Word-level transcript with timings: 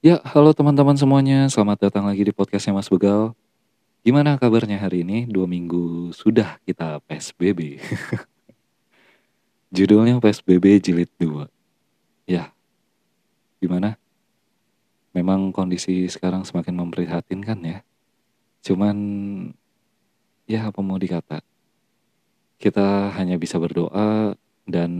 Ya, 0.00 0.16
halo 0.32 0.56
teman-teman 0.56 0.96
semuanya. 0.96 1.44
Selamat 1.52 1.84
datang 1.84 2.08
lagi 2.08 2.24
di 2.24 2.32
podcastnya 2.32 2.72
Mas 2.72 2.88
Begal. 2.88 3.36
Gimana 4.00 4.40
kabarnya 4.40 4.80
hari 4.80 5.04
ini? 5.04 5.28
Dua 5.28 5.44
minggu 5.44 6.08
sudah 6.16 6.56
kita 6.64 7.04
PSBB. 7.04 7.76
Judulnya 9.76 10.16
PSBB 10.16 10.80
Jilid 10.80 11.12
2. 11.20 11.44
Ya, 12.24 12.48
gimana? 13.60 14.00
Memang 15.12 15.52
kondisi 15.52 16.08
sekarang 16.08 16.48
semakin 16.48 16.80
memprihatinkan 16.80 17.60
ya. 17.60 17.84
Cuman, 18.64 18.96
ya 20.48 20.72
apa 20.72 20.80
mau 20.80 20.96
dikata. 20.96 21.44
Kita 22.56 23.12
hanya 23.20 23.36
bisa 23.36 23.60
berdoa 23.60 24.32
dan 24.64 24.90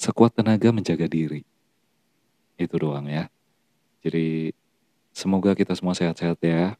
sekuat 0.00 0.32
tenaga 0.32 0.72
menjaga 0.72 1.04
diri 1.04 1.44
itu 2.58 2.74
doang 2.78 3.06
ya. 3.06 3.30
Jadi 4.04 4.52
semoga 5.14 5.54
kita 5.54 5.74
semua 5.74 5.96
sehat-sehat 5.96 6.38
ya. 6.42 6.76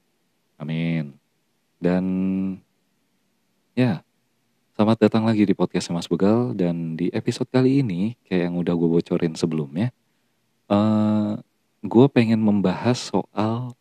Amin. 0.60 1.16
Dan 1.80 2.04
ya, 3.74 4.04
selamat 4.78 5.08
datang 5.08 5.24
lagi 5.26 5.42
di 5.42 5.54
podcast 5.54 5.90
Mas 5.90 6.06
Begal 6.06 6.54
dan 6.54 6.94
di 6.94 7.10
episode 7.10 7.50
kali 7.50 7.82
ini 7.82 8.14
kayak 8.26 8.50
yang 8.50 8.54
udah 8.58 8.74
gue 8.76 8.88
bocorin 8.88 9.34
sebelumnya, 9.34 9.90
uh, 10.70 11.40
gue 11.84 12.06
pengen 12.08 12.40
membahas 12.40 13.10
soal 13.10 13.74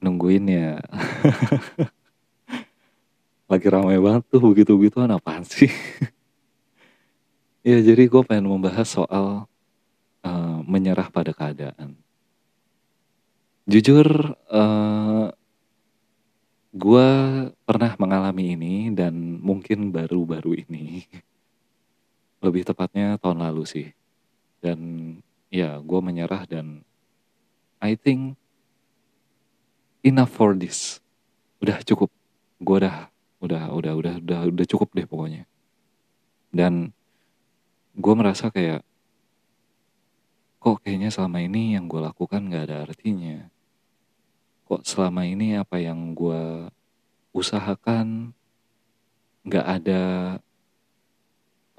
nungguin 0.00 0.46
ya. 0.46 0.70
Lagi 3.50 3.66
ramai 3.70 3.98
banget 4.02 4.26
tuh 4.26 4.42
begitu-begituan 4.42 5.10
apaan 5.14 5.46
sih? 5.46 5.70
ya 7.66 7.78
jadi 7.82 8.06
gue 8.06 8.22
pengen 8.26 8.50
membahas 8.50 8.86
soal 8.86 9.46
menyerah 10.66 11.08
pada 11.08 11.30
keadaan. 11.30 11.94
Jujur, 13.66 14.34
uh, 14.50 15.26
gue 16.76 17.08
pernah 17.66 17.92
mengalami 17.98 18.54
ini 18.54 18.74
dan 18.94 19.40
mungkin 19.42 19.90
baru-baru 19.90 20.62
ini. 20.66 21.02
Lebih 22.44 22.62
tepatnya 22.68 23.18
tahun 23.18 23.42
lalu 23.42 23.62
sih. 23.66 23.88
Dan 24.62 24.78
ya 25.50 25.82
gue 25.82 26.00
menyerah 26.02 26.46
dan 26.46 26.86
I 27.82 27.98
think 27.98 28.38
enough 30.06 30.30
for 30.30 30.54
this. 30.54 31.02
Udah 31.58 31.82
cukup. 31.82 32.14
Gue 32.62 32.78
udah 32.78 33.10
udah 33.42 33.64
udah 33.74 33.92
udah 33.98 34.14
udah 34.22 34.40
udah 34.46 34.66
cukup 34.70 34.94
deh 34.94 35.10
pokoknya. 35.10 35.42
Dan 36.54 36.94
gue 37.98 38.14
merasa 38.14 38.54
kayak 38.54 38.85
kok 40.66 40.82
kayaknya 40.82 41.14
selama 41.14 41.46
ini 41.46 41.78
yang 41.78 41.86
gue 41.86 42.02
lakukan 42.02 42.50
gak 42.50 42.66
ada 42.66 42.90
artinya. 42.90 43.46
Kok 44.66 44.82
selama 44.82 45.22
ini 45.22 45.54
apa 45.54 45.78
yang 45.78 46.10
gue 46.10 46.66
usahakan 47.30 48.34
gak 49.46 49.62
ada 49.62 50.02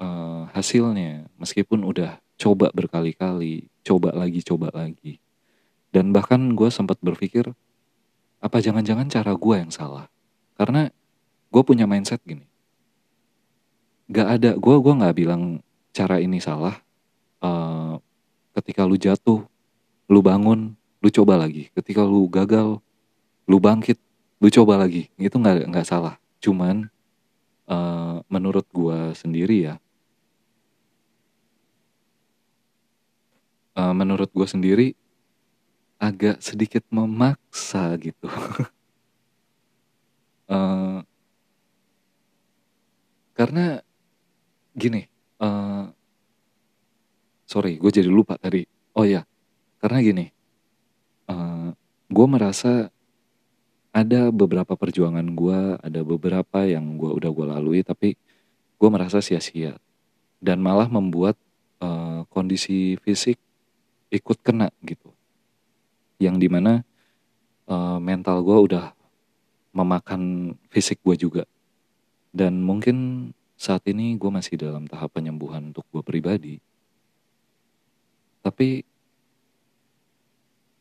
uh, 0.00 0.48
hasilnya. 0.56 1.28
Meskipun 1.36 1.84
udah 1.84 2.16
coba 2.40 2.72
berkali-kali, 2.72 3.68
coba 3.84 4.16
lagi, 4.16 4.40
coba 4.40 4.72
lagi. 4.72 5.20
Dan 5.92 6.16
bahkan 6.16 6.56
gue 6.56 6.72
sempat 6.72 6.96
berpikir, 7.04 7.44
apa 8.40 8.56
jangan-jangan 8.56 9.12
cara 9.12 9.36
gue 9.36 9.54
yang 9.68 9.68
salah? 9.68 10.08
Karena 10.56 10.88
gue 11.52 11.60
punya 11.60 11.84
mindset 11.84 12.24
gini. 12.24 12.48
Gak 14.08 14.40
ada, 14.40 14.50
gue 14.56 14.76
gua 14.80 14.96
nggak 14.96 15.16
bilang 15.20 15.60
cara 15.92 16.24
ini 16.24 16.40
salah. 16.40 16.80
Uh, 17.44 17.77
ketika 18.58 18.82
lu 18.82 18.98
jatuh, 18.98 19.46
lu 20.10 20.18
bangun, 20.18 20.74
lu 20.98 21.08
coba 21.14 21.38
lagi. 21.38 21.70
Ketika 21.78 22.02
lu 22.02 22.26
gagal, 22.26 22.82
lu 23.46 23.62
bangkit, 23.62 24.02
lu 24.42 24.50
coba 24.50 24.82
lagi. 24.82 25.06
Itu 25.14 25.38
nggak 25.38 25.70
nggak 25.70 25.86
salah. 25.86 26.18
Cuman 26.42 26.90
uh, 27.70 28.18
menurut 28.26 28.66
gua 28.74 29.14
sendiri 29.14 29.70
ya, 29.70 29.74
uh, 33.78 33.94
menurut 33.94 34.26
gua 34.34 34.50
sendiri 34.50 34.98
agak 36.02 36.42
sedikit 36.42 36.82
memaksa 36.90 37.94
gitu. 38.02 38.26
uh, 40.50 40.98
karena 43.38 43.86
gini, 44.74 45.06
uh, 45.38 45.77
sorry 47.48 47.80
gue 47.80 47.88
jadi 47.88 48.12
lupa 48.12 48.36
tadi. 48.36 48.68
Oh 48.92 49.08
ya 49.08 49.24
karena 49.80 49.98
gini 50.04 50.26
uh, 51.32 51.32
eh, 51.32 51.68
gue 52.12 52.26
merasa 52.28 52.92
ada 53.88 54.28
beberapa 54.28 54.76
perjuangan 54.76 55.24
gue 55.32 55.80
ada 55.80 56.00
beberapa 56.04 56.68
yang 56.68 57.00
gue 57.00 57.08
udah 57.08 57.30
gue 57.32 57.46
lalui 57.48 57.80
tapi 57.80 58.20
gue 58.78 58.88
merasa 58.92 59.24
sia-sia. 59.24 59.80
Dan 60.38 60.62
malah 60.62 60.86
membuat 60.86 61.34
uh, 61.82 62.22
kondisi 62.30 62.94
fisik 63.02 63.40
ikut 64.12 64.38
kena 64.38 64.70
gitu. 64.86 65.10
Yang 66.22 66.46
di 66.46 66.48
mana 66.52 66.86
uh, 67.66 67.98
mental 67.98 68.46
gue 68.46 68.58
udah 68.70 68.94
memakan 69.74 70.54
fisik 70.70 71.02
gue 71.02 71.18
juga. 71.18 71.44
Dan 72.30 72.62
mungkin 72.62 73.30
saat 73.58 73.82
ini 73.90 74.14
gue 74.14 74.30
masih 74.30 74.54
dalam 74.54 74.86
tahap 74.86 75.18
penyembuhan 75.18 75.74
untuk 75.74 75.82
gue 75.90 76.02
pribadi 76.06 76.62
tapi 78.42 78.86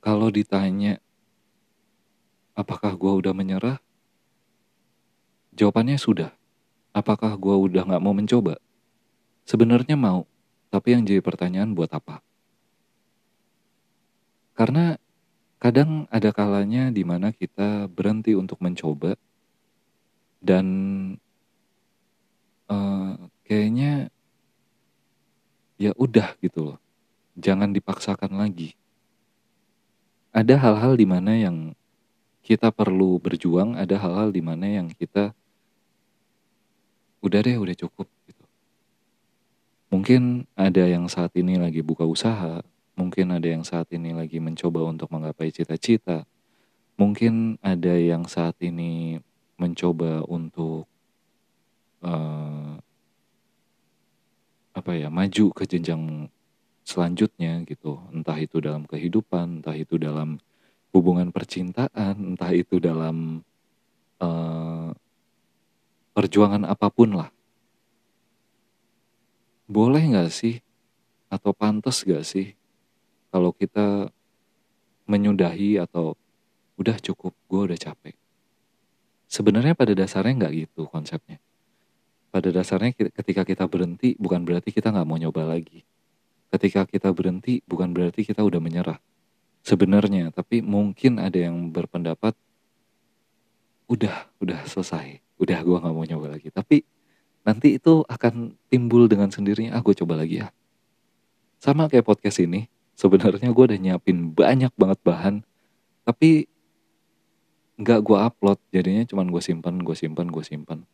kalau 0.03 0.31
ditanya 0.31 1.01
apakah 2.57 2.97
gue 2.97 3.13
udah 3.21 3.33
menyerah? 3.37 3.77
Jawabannya 5.53 6.01
sudah. 6.01 6.33
Apakah 6.95 7.37
gue 7.37 7.55
udah 7.69 7.85
gak 7.85 8.01
mau 8.01 8.17
mencoba? 8.17 8.57
Sebenarnya 9.45 9.93
mau, 9.93 10.25
tapi 10.73 10.97
yang 10.97 11.05
jadi 11.05 11.21
pertanyaan 11.21 11.77
buat 11.77 11.93
apa? 11.93 12.25
Karena 14.57 14.97
kadang 15.61 16.09
ada 16.09 16.33
kalanya 16.33 16.89
di 16.89 17.05
mana 17.05 17.29
kita 17.29 17.85
berhenti 17.89 18.33
untuk 18.33 18.57
mencoba 18.61 19.17
dan 20.41 20.65
uh, 22.69 23.17
kayaknya 23.45 24.09
ya 25.77 25.93
udah 25.97 26.37
gitu 26.41 26.73
loh 26.73 26.77
jangan 27.37 27.69
dipaksakan 27.69 28.33
lagi. 28.33 28.73
Ada 30.33 30.57
hal-hal 30.57 30.97
di 30.97 31.05
mana 31.05 31.37
yang 31.37 31.77
kita 32.41 32.73
perlu 32.73 33.21
berjuang, 33.21 33.77
ada 33.77 33.95
hal-hal 34.01 34.33
di 34.33 34.41
mana 34.41 34.65
yang 34.65 34.89
kita 34.89 35.31
udah 37.21 37.39
deh, 37.41 37.57
udah 37.57 37.75
cukup 37.77 38.09
gitu. 38.25 38.43
Mungkin 39.93 40.49
ada 40.57 40.83
yang 40.83 41.07
saat 41.07 41.31
ini 41.37 41.55
lagi 41.61 41.79
buka 41.85 42.03
usaha, 42.03 42.59
mungkin 42.97 43.31
ada 43.31 43.47
yang 43.47 43.63
saat 43.63 43.87
ini 43.93 44.11
lagi 44.11 44.41
mencoba 44.41 44.83
untuk 44.83 45.07
menggapai 45.13 45.53
cita-cita, 45.53 46.27
mungkin 46.97 47.61
ada 47.61 47.93
yang 47.93 48.25
saat 48.25 48.57
ini 48.59 49.21
mencoba 49.57 50.25
untuk 50.29 50.85
uh, 52.05 52.77
apa 54.77 54.91
ya 54.93 55.09
maju 55.09 55.45
ke 55.57 55.65
jenjang 55.65 56.29
selanjutnya 56.87 57.67
gitu. 57.67 57.99
Entah 58.15 58.39
itu 58.39 58.63
dalam 58.63 58.87
kehidupan 58.87 59.59
entah 59.59 59.75
itu 59.75 59.99
dalam 59.99 60.39
hubungan 60.95 61.35
percintaan 61.35 62.15
entah 62.15 62.51
itu 62.55 62.79
dalam 62.79 63.43
uh, 64.23 64.95
perjuangan 66.15 66.63
apa 66.63 66.87
pun 66.87 67.19
lah. 67.19 67.29
Boleh 69.67 69.99
nggak 69.99 70.31
sih? 70.31 70.63
Atau 71.27 71.51
pantas 71.51 72.07
gak 72.07 72.23
sih? 72.23 72.55
Kalau 73.27 73.51
kita 73.51 74.07
menyudahi 75.11 75.75
atau 75.75 76.15
udah 76.79 76.95
cukup 77.03 77.35
gue 77.51 77.61
udah 77.67 77.75
capek. 77.75 78.15
Sebenarnya 79.27 79.75
pada 79.75 79.91
dasarnya 79.91 80.39
nggak 80.39 80.53
gitu 80.55 80.87
konsepnya. 80.87 81.43
Pada 82.31 82.47
dasarnya 82.47 82.95
ketika 82.95 83.43
kita 83.43 83.67
berhenti 83.67 84.15
bukan 84.15 84.47
berarti 84.47 84.71
kita 84.71 84.87
nggak 84.95 85.03
mau 85.03 85.19
nyoba 85.19 85.51
lagi 85.51 85.83
ketika 86.53 86.87
kita 86.87 87.11
berhenti 87.11 87.59
bukan 87.67 87.91
berarti 87.91 88.23
kita 88.23 88.43
udah 88.43 88.59
menyerah. 88.61 88.99
Sebenarnya 89.65 90.31
tapi 90.31 90.63
mungkin 90.63 91.19
ada 91.19 91.35
yang 91.35 91.71
berpendapat 91.71 92.35
udah 93.91 94.31
udah 94.39 94.63
selesai. 94.67 95.19
Udah 95.37 95.59
gue 95.61 95.77
nggak 95.77 95.95
mau 95.95 96.07
nyoba 96.07 96.39
lagi. 96.39 96.49
Tapi 96.51 96.83
nanti 97.43 97.79
itu 97.79 98.03
akan 98.07 98.55
timbul 98.67 99.07
dengan 99.07 99.31
sendirinya 99.31 99.75
ah 99.75 99.81
gue 99.83 99.95
coba 99.95 100.19
lagi 100.19 100.43
ya. 100.43 100.51
Sama 101.59 101.91
kayak 101.91 102.07
podcast 102.07 102.39
ini 102.43 102.71
sebenarnya 102.95 103.51
gue 103.51 103.63
udah 103.73 103.79
nyiapin 103.79 104.31
banyak 104.31 104.71
banget 104.75 104.99
bahan 105.03 105.35
tapi 106.07 106.47
nggak 107.75 107.99
gue 108.03 108.17
upload. 108.17 108.59
Jadinya 108.71 109.03
cuman 109.03 109.27
gue 109.31 109.41
simpan 109.43 109.75
gue 109.83 109.95
simpan 109.95 110.27
gue 110.31 110.43
simpan 110.43 110.87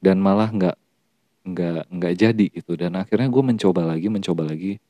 dan 0.00 0.20
malah 0.20 0.48
nggak 0.52 0.76
nggak 1.46 1.88
nggak 1.88 2.14
jadi 2.18 2.46
gitu. 2.50 2.74
Dan 2.74 2.98
akhirnya 2.98 3.30
gue 3.30 3.42
mencoba 3.46 3.82
lagi 3.86 4.10
mencoba 4.10 4.42
lagi. 4.50 4.82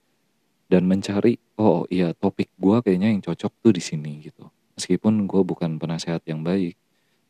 Dan 0.67 0.89
mencari 0.91 1.39
oh 1.61 1.87
iya 1.93 2.11
topik 2.17 2.51
gue 2.59 2.77
kayaknya 2.83 3.15
yang 3.15 3.23
cocok 3.23 3.53
tuh 3.63 3.73
di 3.77 3.83
sini 3.85 4.25
gitu. 4.25 4.51
Meskipun 4.75 5.29
gue 5.29 5.43
bukan 5.45 5.79
penasehat 5.79 6.27
yang 6.27 6.43
baik 6.43 6.75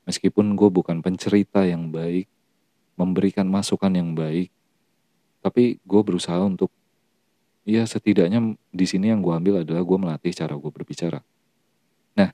meskipun 0.06 0.54
gue 0.54 0.70
bukan 0.70 1.02
pencerita 1.02 1.66
yang 1.66 1.90
baik 1.90 2.30
memberikan 2.94 3.44
masukan 3.50 3.90
yang 3.92 4.14
baik 4.14 4.48
tapi 5.42 5.82
gue 5.82 6.00
berusaha 6.06 6.38
untuk 6.40 6.70
ya 7.66 7.82
setidaknya 7.82 8.54
di 8.70 8.86
sini 8.86 9.10
yang 9.10 9.20
gue 9.20 9.34
ambil 9.34 9.66
adalah 9.66 9.82
gue 9.82 9.98
melatih 9.98 10.32
cara 10.32 10.54
gue 10.54 10.70
berbicara. 10.70 11.20
Nah 12.14 12.30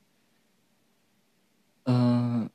uh, 1.89 2.45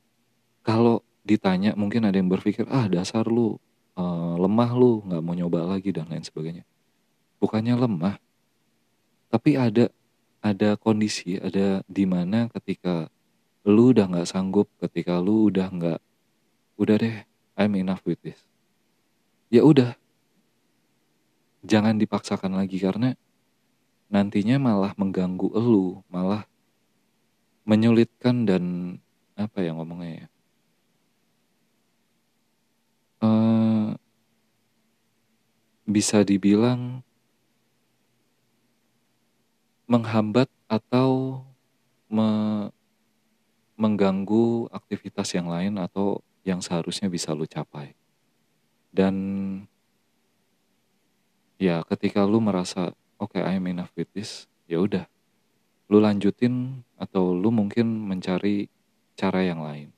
kalau 0.62 1.02
ditanya 1.26 1.74
mungkin 1.74 2.06
ada 2.06 2.16
yang 2.16 2.30
berpikir 2.30 2.64
ah 2.70 2.86
dasar 2.86 3.26
lu 3.26 3.58
uh, 3.98 4.38
lemah 4.38 4.70
lu 4.78 5.02
nggak 5.02 5.22
mau 5.26 5.34
nyoba 5.34 5.66
lagi 5.66 5.90
dan 5.90 6.06
lain 6.06 6.22
sebagainya. 6.22 6.62
Bukannya 7.42 7.74
lemah 7.74 8.16
tapi 9.28 9.60
ada 9.60 9.92
ada 10.40 10.78
kondisi 10.80 11.36
ada 11.36 11.84
di 11.84 12.08
mana 12.08 12.48
ketika 12.48 13.12
lu 13.68 13.92
udah 13.92 14.08
nggak 14.08 14.28
sanggup 14.30 14.70
ketika 14.80 15.20
lu 15.20 15.52
udah 15.52 15.68
nggak 15.68 16.00
udah 16.80 16.96
deh 16.96 17.16
I'm 17.58 17.74
enough 17.74 18.06
with 18.06 18.22
this. 18.22 18.38
Ya 19.50 19.66
udah. 19.66 19.98
Jangan 21.66 21.98
dipaksakan 21.98 22.54
lagi 22.54 22.78
karena 22.78 23.18
nantinya 24.06 24.62
malah 24.62 24.94
mengganggu 24.94 25.50
elu, 25.58 26.06
malah 26.06 26.46
menyulitkan 27.66 28.46
dan 28.46 28.64
apa 29.34 29.58
ya 29.66 29.74
ngomongnya 29.74 30.24
ya. 30.24 30.26
Uh, 33.18 33.57
bisa 35.88 36.20
dibilang 36.20 37.00
menghambat 39.88 40.52
atau 40.68 41.40
me 42.12 42.28
mengganggu 43.78 44.68
aktivitas 44.74 45.32
yang 45.38 45.48
lain 45.48 45.78
atau 45.78 46.20
yang 46.42 46.58
seharusnya 46.58 47.06
bisa 47.06 47.30
lu 47.30 47.46
capai. 47.46 47.94
Dan 48.90 49.14
ya 51.58 51.82
ketika 51.82 52.22
lu 52.22 52.38
merasa 52.38 52.94
oke 53.18 53.34
okay, 53.34 53.42
I'm 53.42 53.66
enough 53.66 53.90
with 53.98 54.08
this 54.14 54.46
ya 54.70 54.78
udah 54.78 55.04
lu 55.90 55.98
lanjutin 55.98 56.86
atau 56.94 57.34
lu 57.34 57.50
mungkin 57.50 58.06
mencari 58.06 58.70
cara 59.18 59.42
yang 59.42 59.66
lain 59.66 59.90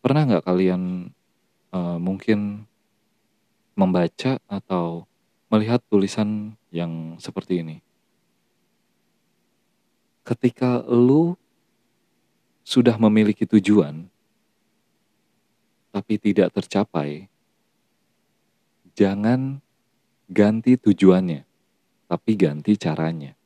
pernah 0.00 0.24
nggak 0.24 0.44
kalian 0.48 1.12
uh, 1.76 2.00
mungkin 2.00 2.64
membaca 3.76 4.40
atau 4.48 5.06
melihat 5.52 5.78
tulisan 5.86 6.56
yang 6.74 7.20
seperti 7.22 7.62
ini 7.62 7.76
ketika 10.26 10.82
lu 10.90 11.38
sudah 12.66 12.98
memiliki 12.98 13.46
tujuan 13.46 14.10
tapi 15.94 16.18
tidak 16.18 16.50
tercapai 16.50 17.30
jangan 18.96 19.60
ganti 20.26 20.74
tujuannya, 20.80 21.44
tapi 22.08 22.32
ganti 22.34 22.74
caranya. 22.80 23.36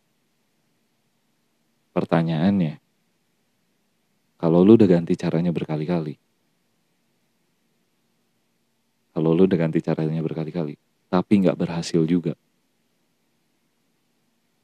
Pertanyaannya, 1.90 2.78
kalau 4.38 4.62
lu 4.62 4.78
udah 4.78 4.88
ganti 4.88 5.18
caranya 5.18 5.50
berkali-kali, 5.50 6.16
kalau 9.20 9.36
lu 9.36 9.44
udah 9.44 9.60
ganti 9.60 9.84
caranya 9.84 10.24
berkali-kali, 10.24 10.80
tapi 11.12 11.32
nggak 11.44 11.60
berhasil 11.60 12.00
juga, 12.08 12.32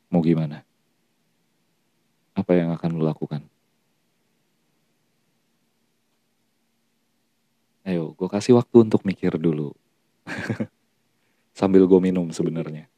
mau 0.08 0.24
gimana? 0.24 0.64
Apa 2.32 2.56
yang 2.56 2.72
akan 2.72 2.90
lu 2.96 3.04
lakukan? 3.04 3.44
Ayo, 7.84 8.16
gue 8.16 8.28
kasih 8.32 8.56
waktu 8.56 8.88
untuk 8.88 9.04
mikir 9.04 9.36
dulu. 9.36 9.76
sambil 11.56 11.84
gue 11.84 12.00
minum 12.00 12.28
sebenarnya. 12.32 12.88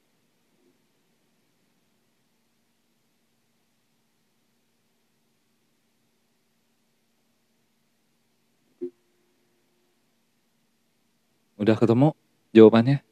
Udah 11.68 11.76
ketemu 11.76 12.16
jawabannya? 12.56 13.04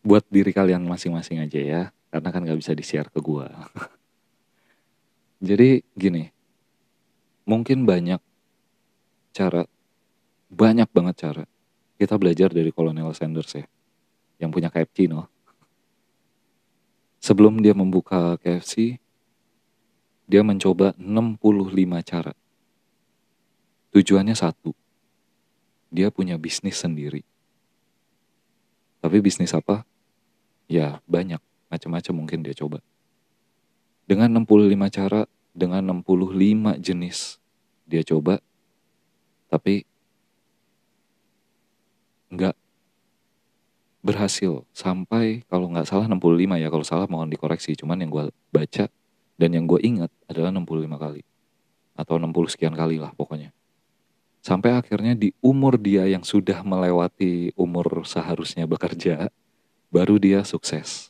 Buat 0.00 0.24
diri 0.32 0.48
kalian 0.48 0.80
masing-masing 0.88 1.44
aja 1.44 1.60
ya, 1.60 1.82
karena 2.08 2.28
kan 2.32 2.40
gak 2.48 2.56
bisa 2.56 2.72
di-share 2.72 3.12
ke 3.12 3.20
gue. 3.20 3.44
Jadi 5.52 5.84
gini, 5.92 6.32
mungkin 7.44 7.84
banyak 7.84 8.16
cara, 9.36 9.68
banyak 10.48 10.88
banget 10.88 11.16
cara 11.20 11.44
kita 12.00 12.16
belajar 12.16 12.48
dari 12.48 12.72
Kolonel 12.72 13.12
Sanders 13.12 13.52
ya, 13.52 13.68
yang 14.40 14.48
punya 14.48 14.72
KFC 14.72 15.12
no. 15.12 15.28
Sebelum 17.20 17.60
dia 17.60 17.76
membuka 17.76 18.40
KFC, 18.40 18.96
dia 20.24 20.40
mencoba 20.40 20.96
65 20.96 21.68
cara. 22.08 22.32
Tujuannya 23.92 24.32
satu, 24.32 24.72
dia 25.92 26.08
punya 26.08 26.40
bisnis 26.40 26.80
sendiri. 26.80 27.20
Tapi 29.04 29.20
bisnis 29.20 29.52
apa? 29.52 29.84
Ya 30.64 31.04
banyak, 31.04 31.38
macam-macam 31.68 32.14
mungkin 32.16 32.40
dia 32.40 32.56
coba. 32.56 32.80
Dengan 34.08 34.32
65 34.40 34.88
cara, 34.88 35.28
dengan 35.52 36.00
65 36.00 36.80
jenis 36.80 37.36
dia 37.84 38.00
coba, 38.00 38.40
tapi 39.52 39.84
nggak 42.32 42.56
berhasil 44.00 44.64
sampai 44.72 45.44
kalau 45.46 45.68
nggak 45.68 45.84
salah 45.84 46.08
65 46.08 46.58
ya 46.58 46.68
kalau 46.72 46.82
salah 46.82 47.06
mohon 47.06 47.28
dikoreksi 47.28 47.76
cuman 47.76 48.02
yang 48.02 48.10
gue 48.10 48.24
baca 48.50 48.88
dan 49.38 49.50
yang 49.52 49.68
gue 49.68 49.78
ingat 49.84 50.10
adalah 50.26 50.50
65 50.50 50.88
kali 50.98 51.22
atau 51.94 52.16
60 52.18 52.32
sekian 52.50 52.74
kali 52.74 52.98
lah 52.98 53.14
pokoknya 53.14 53.54
sampai 54.42 54.74
akhirnya 54.74 55.14
di 55.14 55.32
umur 55.40 55.78
dia 55.78 56.04
yang 56.10 56.26
sudah 56.26 56.60
melewati 56.66 57.54
umur 57.54 58.02
seharusnya 58.02 58.68
bekerja 58.68 59.30
baru 59.88 60.18
dia 60.18 60.42
sukses 60.42 61.08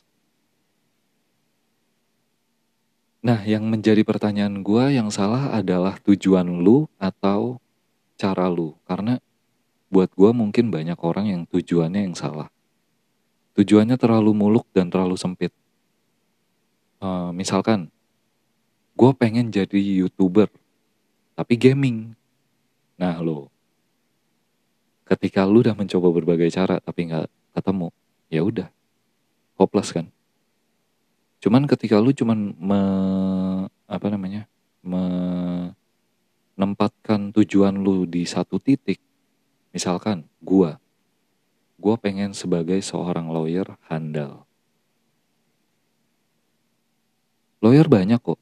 nah 3.19 3.41
yang 3.43 3.65
menjadi 3.67 4.05
pertanyaan 4.05 4.61
gue 4.63 4.95
yang 4.95 5.09
salah 5.09 5.51
adalah 5.51 5.97
tujuan 6.05 6.45
lu 6.63 6.87
atau 7.01 7.59
cara 8.15 8.47
lu 8.47 8.77
karena 8.85 9.19
buat 9.93 10.09
gue 10.17 10.33
mungkin 10.33 10.73
banyak 10.73 10.97
orang 10.97 11.29
yang 11.29 11.41
tujuannya 11.45 12.09
yang 12.09 12.17
salah. 12.17 12.49
Tujuannya 13.53 13.93
terlalu 14.01 14.33
muluk 14.33 14.65
dan 14.73 14.89
terlalu 14.89 15.13
sempit. 15.13 15.53
Uh, 16.97 17.29
misalkan, 17.29 17.93
gue 18.97 19.11
pengen 19.13 19.53
jadi 19.53 19.77
youtuber, 19.77 20.49
tapi 21.37 21.53
gaming. 21.53 22.17
Nah 22.99 23.21
lo, 23.21 23.51
ketika 25.07 25.45
lu 25.47 25.59
udah 25.65 25.75
mencoba 25.75 26.11
berbagai 26.13 26.51
cara 26.53 26.79
tapi 26.79 27.05
nggak 27.09 27.27
ketemu, 27.53 27.91
ya 28.29 28.43
udah, 28.45 28.69
hopeless 29.57 29.91
kan. 29.93 30.11
Cuman 31.43 31.67
ketika 31.67 31.99
lu 31.99 32.13
cuman 32.15 32.55
me, 32.55 32.81
apa 33.89 34.07
namanya, 34.07 34.47
menempatkan 34.83 37.31
tujuan 37.35 37.75
lu 37.75 38.07
di 38.07 38.23
satu 38.23 38.59
titik, 38.59 38.99
Misalkan 39.73 40.29
gua, 40.37 40.77
gua 41.81 41.97
pengen 41.97 42.37
sebagai 42.37 42.77
seorang 42.85 43.33
lawyer 43.33 43.65
handal. 43.89 44.45
Lawyer 47.57 47.89
banyak 47.89 48.21
kok. 48.21 48.37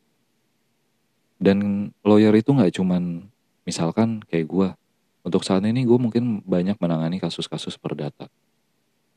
Dan 1.40 1.90
lawyer 2.04 2.36
itu 2.36 2.52
nggak 2.52 2.76
cuman 2.76 3.31
misalkan 3.72 4.20
kayak 4.28 4.48
gua. 4.52 4.70
Untuk 5.24 5.48
saat 5.48 5.64
ini 5.64 5.86
gue 5.86 5.96
mungkin 6.02 6.42
banyak 6.42 6.82
menangani 6.82 7.22
kasus-kasus 7.22 7.78
perdata. 7.78 8.26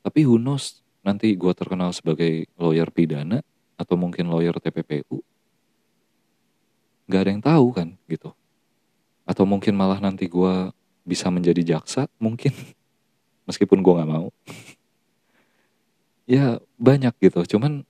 Tapi 0.04 0.20
who 0.28 0.36
knows, 0.36 0.84
nanti 1.00 1.32
gue 1.32 1.52
terkenal 1.56 1.96
sebagai 1.96 2.44
lawyer 2.60 2.92
pidana 2.92 3.40
atau 3.80 3.96
mungkin 3.96 4.28
lawyer 4.28 4.52
TPPU. 4.60 5.24
Gak 7.08 7.20
ada 7.24 7.30
yang 7.32 7.40
tahu 7.40 7.66
kan 7.72 7.88
gitu. 8.04 8.36
Atau 9.24 9.48
mungkin 9.48 9.72
malah 9.72 9.96
nanti 9.96 10.28
gue 10.28 10.76
bisa 11.04 11.28
menjadi 11.28 11.76
jaksa 11.76 12.08
mungkin 12.16 12.50
meskipun 13.48 13.84
gue 13.84 13.92
nggak 13.92 14.10
mau 14.10 14.32
ya 16.34 16.56
banyak 16.80 17.12
gitu 17.20 17.44
cuman 17.54 17.84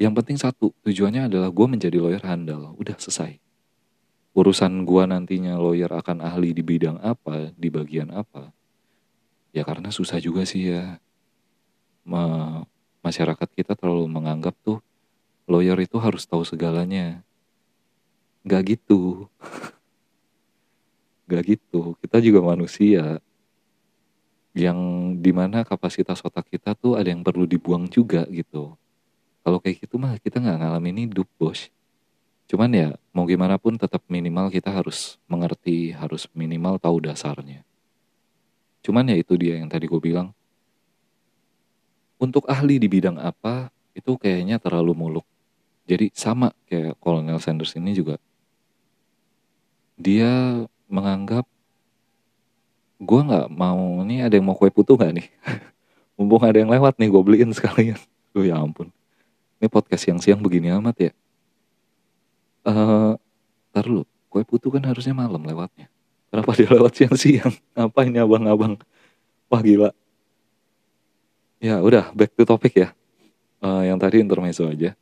yang 0.00 0.16
penting 0.16 0.40
satu 0.40 0.72
tujuannya 0.80 1.28
adalah 1.28 1.52
gue 1.52 1.66
menjadi 1.68 2.00
lawyer 2.00 2.24
handal 2.24 2.72
udah 2.80 2.96
selesai 2.96 3.36
urusan 4.36 4.84
gue 4.84 5.02
nantinya 5.08 5.56
lawyer 5.56 5.90
akan 5.92 6.24
ahli 6.24 6.52
di 6.56 6.62
bidang 6.64 7.00
apa 7.00 7.52
di 7.56 7.68
bagian 7.72 8.12
apa 8.12 8.52
ya 9.52 9.64
karena 9.64 9.88
susah 9.88 10.20
juga 10.20 10.44
sih 10.44 10.72
ya 10.72 11.00
masyarakat 13.04 13.48
kita 13.56 13.72
terlalu 13.76 14.08
menganggap 14.08 14.56
tuh 14.64 14.80
lawyer 15.48 15.80
itu 15.80 15.96
harus 15.96 16.28
tahu 16.28 16.44
segalanya. 16.44 17.24
Gak 18.44 18.76
gitu. 18.76 19.26
Gak 21.32 21.42
gitu. 21.48 21.96
Kita 22.04 22.20
juga 22.20 22.44
manusia. 22.44 23.20
Yang 24.52 24.78
di 25.24 25.32
mana 25.32 25.64
kapasitas 25.64 26.20
otak 26.20 26.52
kita 26.52 26.76
tuh 26.76 27.00
ada 27.00 27.08
yang 27.08 27.24
perlu 27.24 27.48
dibuang 27.48 27.88
juga 27.88 28.28
gitu. 28.28 28.76
Kalau 29.40 29.58
kayak 29.64 29.88
gitu 29.88 29.96
mah 29.96 30.20
kita 30.20 30.44
nggak 30.44 30.60
ngalamin 30.60 31.08
hidup 31.08 31.28
bos. 31.40 31.72
Cuman 32.48 32.72
ya 32.72 32.88
mau 33.12 33.28
gimana 33.28 33.60
pun 33.60 33.76
tetap 33.76 34.00
minimal 34.08 34.48
kita 34.48 34.72
harus 34.72 35.20
mengerti, 35.28 35.92
harus 35.92 36.24
minimal 36.32 36.80
tahu 36.80 37.04
dasarnya. 37.04 37.60
Cuman 38.80 39.04
ya 39.12 39.20
itu 39.20 39.36
dia 39.36 39.60
yang 39.60 39.68
tadi 39.68 39.84
gue 39.84 40.00
bilang, 40.00 40.32
untuk 42.16 42.48
ahli 42.48 42.80
di 42.80 42.88
bidang 42.88 43.20
apa 43.20 43.68
itu 43.92 44.16
kayaknya 44.16 44.56
terlalu 44.56 44.96
muluk. 44.96 45.26
Jadi 45.84 46.08
sama 46.16 46.52
kayak 46.64 46.96
Colonel 46.96 47.36
Sanders 47.36 47.76
ini 47.76 47.92
juga. 47.92 48.16
Dia 50.00 50.64
menganggap 50.88 51.44
gue 52.98 53.20
nggak 53.28 53.48
mau 53.52 54.02
nih 54.08 54.24
ada 54.24 54.34
yang 54.40 54.48
mau 54.48 54.56
kue 54.56 54.72
putu 54.72 54.96
nggak 54.96 55.12
nih? 55.20 55.28
Mumpung 56.16 56.42
ada 56.42 56.56
yang 56.56 56.72
lewat 56.72 56.96
nih 56.96 57.12
gue 57.12 57.22
beliin 57.22 57.52
sekalian. 57.52 58.00
Duh 58.32 58.48
ya 58.48 58.56
ampun. 58.56 58.88
Ini 59.60 59.68
podcast 59.68 60.08
siang-siang 60.08 60.40
begini 60.40 60.72
amat 60.80 60.96
ya. 60.96 61.12
Uh, 62.68 63.16
tar 63.72 63.88
lu, 63.88 64.04
kue 64.28 64.44
putu 64.44 64.68
kan 64.68 64.84
harusnya 64.84 65.16
malam 65.16 65.40
lewatnya. 65.40 65.88
Kenapa 66.28 66.52
dia 66.52 66.68
lewat 66.68 66.92
siang-siang? 66.92 67.54
Apa 67.88 68.04
ini 68.04 68.20
abang-abang? 68.20 68.76
Wah 69.48 69.62
gila. 69.64 69.90
Ya 71.58 71.80
udah 71.80 72.12
back 72.12 72.36
to 72.36 72.44
topic 72.44 72.76
ya. 72.76 72.88
Uh, 73.64 73.88
yang 73.88 73.96
tadi 73.96 74.20
intermezzo 74.20 74.68
aja. 74.68 74.92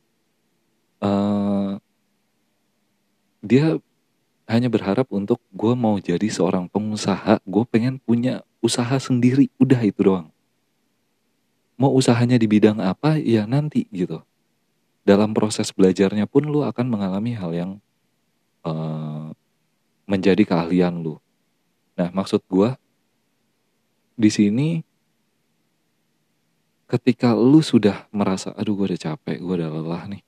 Uh, 0.97 1.77
dia 3.43 3.77
hanya 4.47 4.71
berharap 4.71 5.11
untuk 5.11 5.43
gue 5.51 5.75
mau 5.75 5.99
jadi 5.99 6.25
seorang 6.31 6.71
pengusaha, 6.71 7.43
gue 7.43 7.63
pengen 7.67 7.99
punya 7.99 8.41
usaha 8.63 8.95
sendiri, 8.95 9.51
udah 9.59 9.83
itu 9.83 10.07
doang. 10.07 10.31
Mau 11.75 11.93
usahanya 11.93 12.39
di 12.39 12.47
bidang 12.49 12.79
apa, 12.81 13.19
ya 13.19 13.43
nanti 13.45 13.85
gitu. 13.91 14.23
Dalam 15.07 15.31
proses 15.31 15.71
belajarnya 15.71 16.27
pun 16.27 16.43
lu 16.43 16.67
akan 16.67 16.91
mengalami 16.91 17.31
hal 17.31 17.55
yang 17.55 17.71
uh, 18.67 19.31
menjadi 20.03 20.43
keahlian 20.43 20.99
lu. 20.99 21.15
Nah 21.95 22.11
maksud 22.11 22.43
gue 22.43 22.75
di 24.19 24.27
sini 24.27 24.83
ketika 26.91 27.31
lu 27.31 27.63
sudah 27.63 28.03
merasa 28.11 28.51
aduh 28.51 28.75
gue 28.75 28.91
udah 28.91 29.15
capek 29.15 29.39
gue 29.39 29.53
udah 29.63 29.71
lelah 29.71 30.03
nih. 30.11 30.23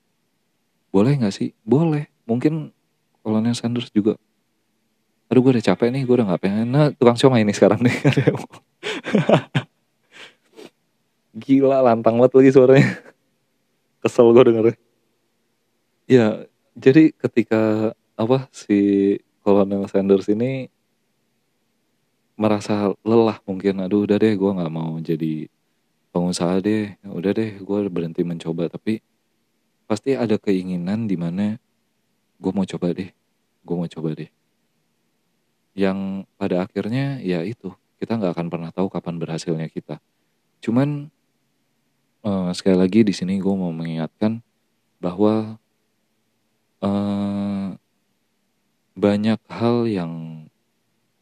Boleh 0.95 1.19
nggak 1.19 1.35
sih? 1.35 1.51
Boleh. 1.67 2.07
Mungkin 2.23 2.71
kolonel 3.19 3.59
Sanders 3.59 3.91
juga 3.91 4.15
aduh 5.29 5.45
gue 5.45 5.59
udah 5.59 5.65
capek 5.75 5.91
nih 5.91 6.07
gue 6.07 6.15
udah 6.15 6.27
nggak 6.31 6.41
pengen. 6.41 6.67
Nah 6.71 6.87
tukang 6.95 7.19
siomay 7.19 7.43
ini 7.43 7.51
sekarang 7.51 7.83
nih. 7.83 7.95
Gila 11.43 11.83
lantang 11.83 12.15
banget 12.15 12.33
lagi 12.39 12.51
suaranya 12.55 13.18
kesel 13.99 14.31
gue 14.31 14.43
dengernya. 14.47 14.77
Ya 16.09 16.27
jadi 16.73 17.11
ketika 17.13 17.93
apa 18.15 18.47
si 18.51 19.19
kolonel 19.45 19.87
Sanders 19.87 20.27
ini 20.31 20.67
merasa 22.39 22.95
lelah 23.03 23.43
mungkin 23.43 23.83
aduh 23.83 24.07
udah 24.07 24.15
deh 24.15 24.33
gue 24.33 24.51
nggak 24.55 24.71
mau 24.71 24.95
jadi 25.03 25.51
pengusaha 26.15 26.63
deh 26.63 26.95
udah 27.03 27.31
deh 27.35 27.51
gue 27.59 27.79
berhenti 27.91 28.23
mencoba. 28.23 28.71
Tapi 28.71 29.03
pasti 29.85 30.15
ada 30.15 30.39
keinginan 30.39 31.05
di 31.09 31.19
mana 31.19 31.59
gue 32.39 32.51
mau 32.55 32.63
coba 32.63 32.95
deh 32.95 33.11
gue 33.63 33.75
mau 33.75 33.89
coba 33.91 34.15
deh. 34.15 34.31
Yang 35.75 36.25
pada 36.39 36.65
akhirnya 36.65 37.19
ya 37.19 37.43
itu 37.43 37.75
kita 37.99 38.15
nggak 38.15 38.33
akan 38.39 38.47
pernah 38.47 38.71
tahu 38.71 38.87
kapan 38.87 39.19
berhasilnya 39.19 39.67
kita. 39.67 39.99
Cuman 40.63 41.11
uh, 42.25 42.49
sekali 42.55 42.77
lagi 42.77 43.05
di 43.05 43.13
sini 43.15 43.37
gue 43.37 43.55
mau 43.55 43.71
mengingatkan 43.71 44.43
bahwa 44.99 45.59
uh, 46.83 47.75
banyak 48.95 49.39
hal 49.47 49.87
yang 49.87 50.13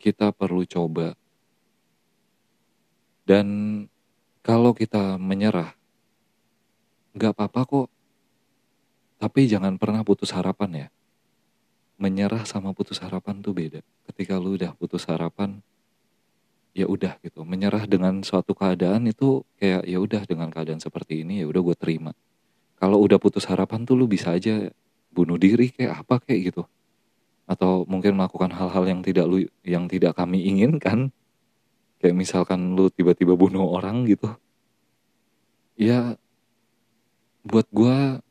kita 0.02 0.34
perlu 0.34 0.66
coba 0.66 1.14
dan 3.28 3.48
kalau 4.40 4.72
kita 4.72 5.20
menyerah, 5.20 5.76
nggak 7.12 7.36
apa-apa 7.36 7.62
kok. 7.68 7.88
Tapi 9.20 9.52
jangan 9.52 9.76
pernah 9.76 10.08
putus 10.08 10.32
harapan 10.32 10.72
ya. 10.72 10.88
Menyerah 12.00 12.48
sama 12.48 12.72
putus 12.72 13.04
harapan 13.04 13.44
tuh 13.44 13.52
beda. 13.52 13.84
Ketika 14.08 14.40
lu 14.40 14.56
udah 14.56 14.72
putus 14.80 15.04
harapan, 15.12 15.60
ya 16.78 16.86
udah 16.86 17.18
gitu. 17.26 17.42
Menyerah 17.42 17.90
dengan 17.90 18.22
suatu 18.22 18.54
keadaan 18.54 19.10
itu 19.10 19.42
kayak 19.58 19.90
ya 19.90 19.98
udah 19.98 20.22
dengan 20.30 20.54
keadaan 20.54 20.78
seperti 20.78 21.26
ini 21.26 21.42
ya 21.42 21.50
udah 21.50 21.62
gue 21.74 21.76
terima. 21.76 22.14
Kalau 22.78 23.02
udah 23.02 23.18
putus 23.18 23.50
harapan 23.50 23.82
tuh 23.90 23.98
lu 23.98 24.06
bisa 24.06 24.38
aja 24.38 24.70
bunuh 25.10 25.42
diri 25.42 25.74
kayak 25.74 26.06
apa 26.06 26.22
kayak 26.22 26.54
gitu. 26.54 26.64
Atau 27.50 27.90
mungkin 27.90 28.14
melakukan 28.14 28.54
hal-hal 28.54 28.86
yang 28.86 29.02
tidak 29.02 29.26
lu 29.26 29.42
yang 29.66 29.90
tidak 29.90 30.14
kami 30.14 30.46
inginkan 30.46 31.10
kayak 31.98 32.16
misalkan 32.16 32.78
lu 32.78 32.90
tiba-tiba 32.94 33.34
bunuh 33.34 33.66
orang 33.74 34.06
gitu 34.06 34.30
ya 35.78 36.18
buat 37.42 37.66
gue 37.74 38.22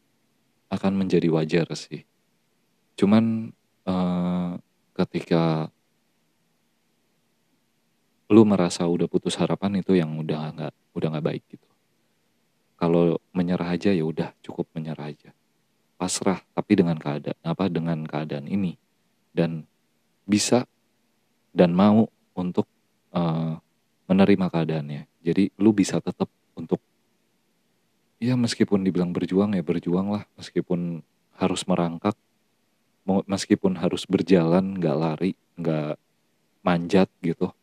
akan 0.71 0.93
menjadi 0.95 1.31
wajar 1.31 1.67
sih 1.75 2.07
cuman 2.99 3.55
uh, 3.87 4.59
ketika 4.95 5.71
lu 8.27 8.43
merasa 8.43 8.83
udah 8.87 9.07
putus 9.07 9.39
harapan 9.39 9.79
itu 9.79 9.95
yang 9.95 10.11
udah 10.19 10.51
nggak 10.51 10.75
udah 10.99 11.09
nggak 11.15 11.27
baik 11.27 11.43
gitu. 11.47 11.69
Kalau 12.77 13.17
menyerah 13.33 13.73
aja 13.73 13.95
ya 13.95 14.05
udah 14.05 14.35
cukup 14.43 14.67
menyerah 14.75 15.09
aja. 15.15 15.31
Pasrah 15.97 16.43
tapi 16.53 16.77
dengan 16.77 16.99
keadaan 16.99 17.39
apa 17.41 17.71
dengan 17.71 18.03
keadaan 18.05 18.51
ini. 18.51 18.77
Dan 19.31 19.65
bisa 20.27 20.67
dan 21.55 21.73
mau 21.73 22.11
untuk 22.35 22.67
uh, 23.15 23.57
menerima 24.11 24.47
keadaannya. 24.51 25.03
Jadi 25.23 25.55
lu 25.63 25.73
bisa 25.73 26.03
tetap 26.03 26.29
untuk 26.59 26.83
ya 28.19 28.35
meskipun 28.35 28.83
dibilang 28.83 29.15
berjuang 29.15 29.55
ya 29.55 29.63
berjuang 29.63 30.11
lah. 30.13 30.27
Meskipun 30.37 31.01
harus 31.39 31.63
merangkak 31.65 32.17
meskipun 33.07 33.79
harus 33.79 34.03
berjalan 34.03 34.75
nggak 34.83 34.97
lari 34.99 35.33
nggak 35.55 35.95
manjat 36.67 37.07
gitu 37.23 37.55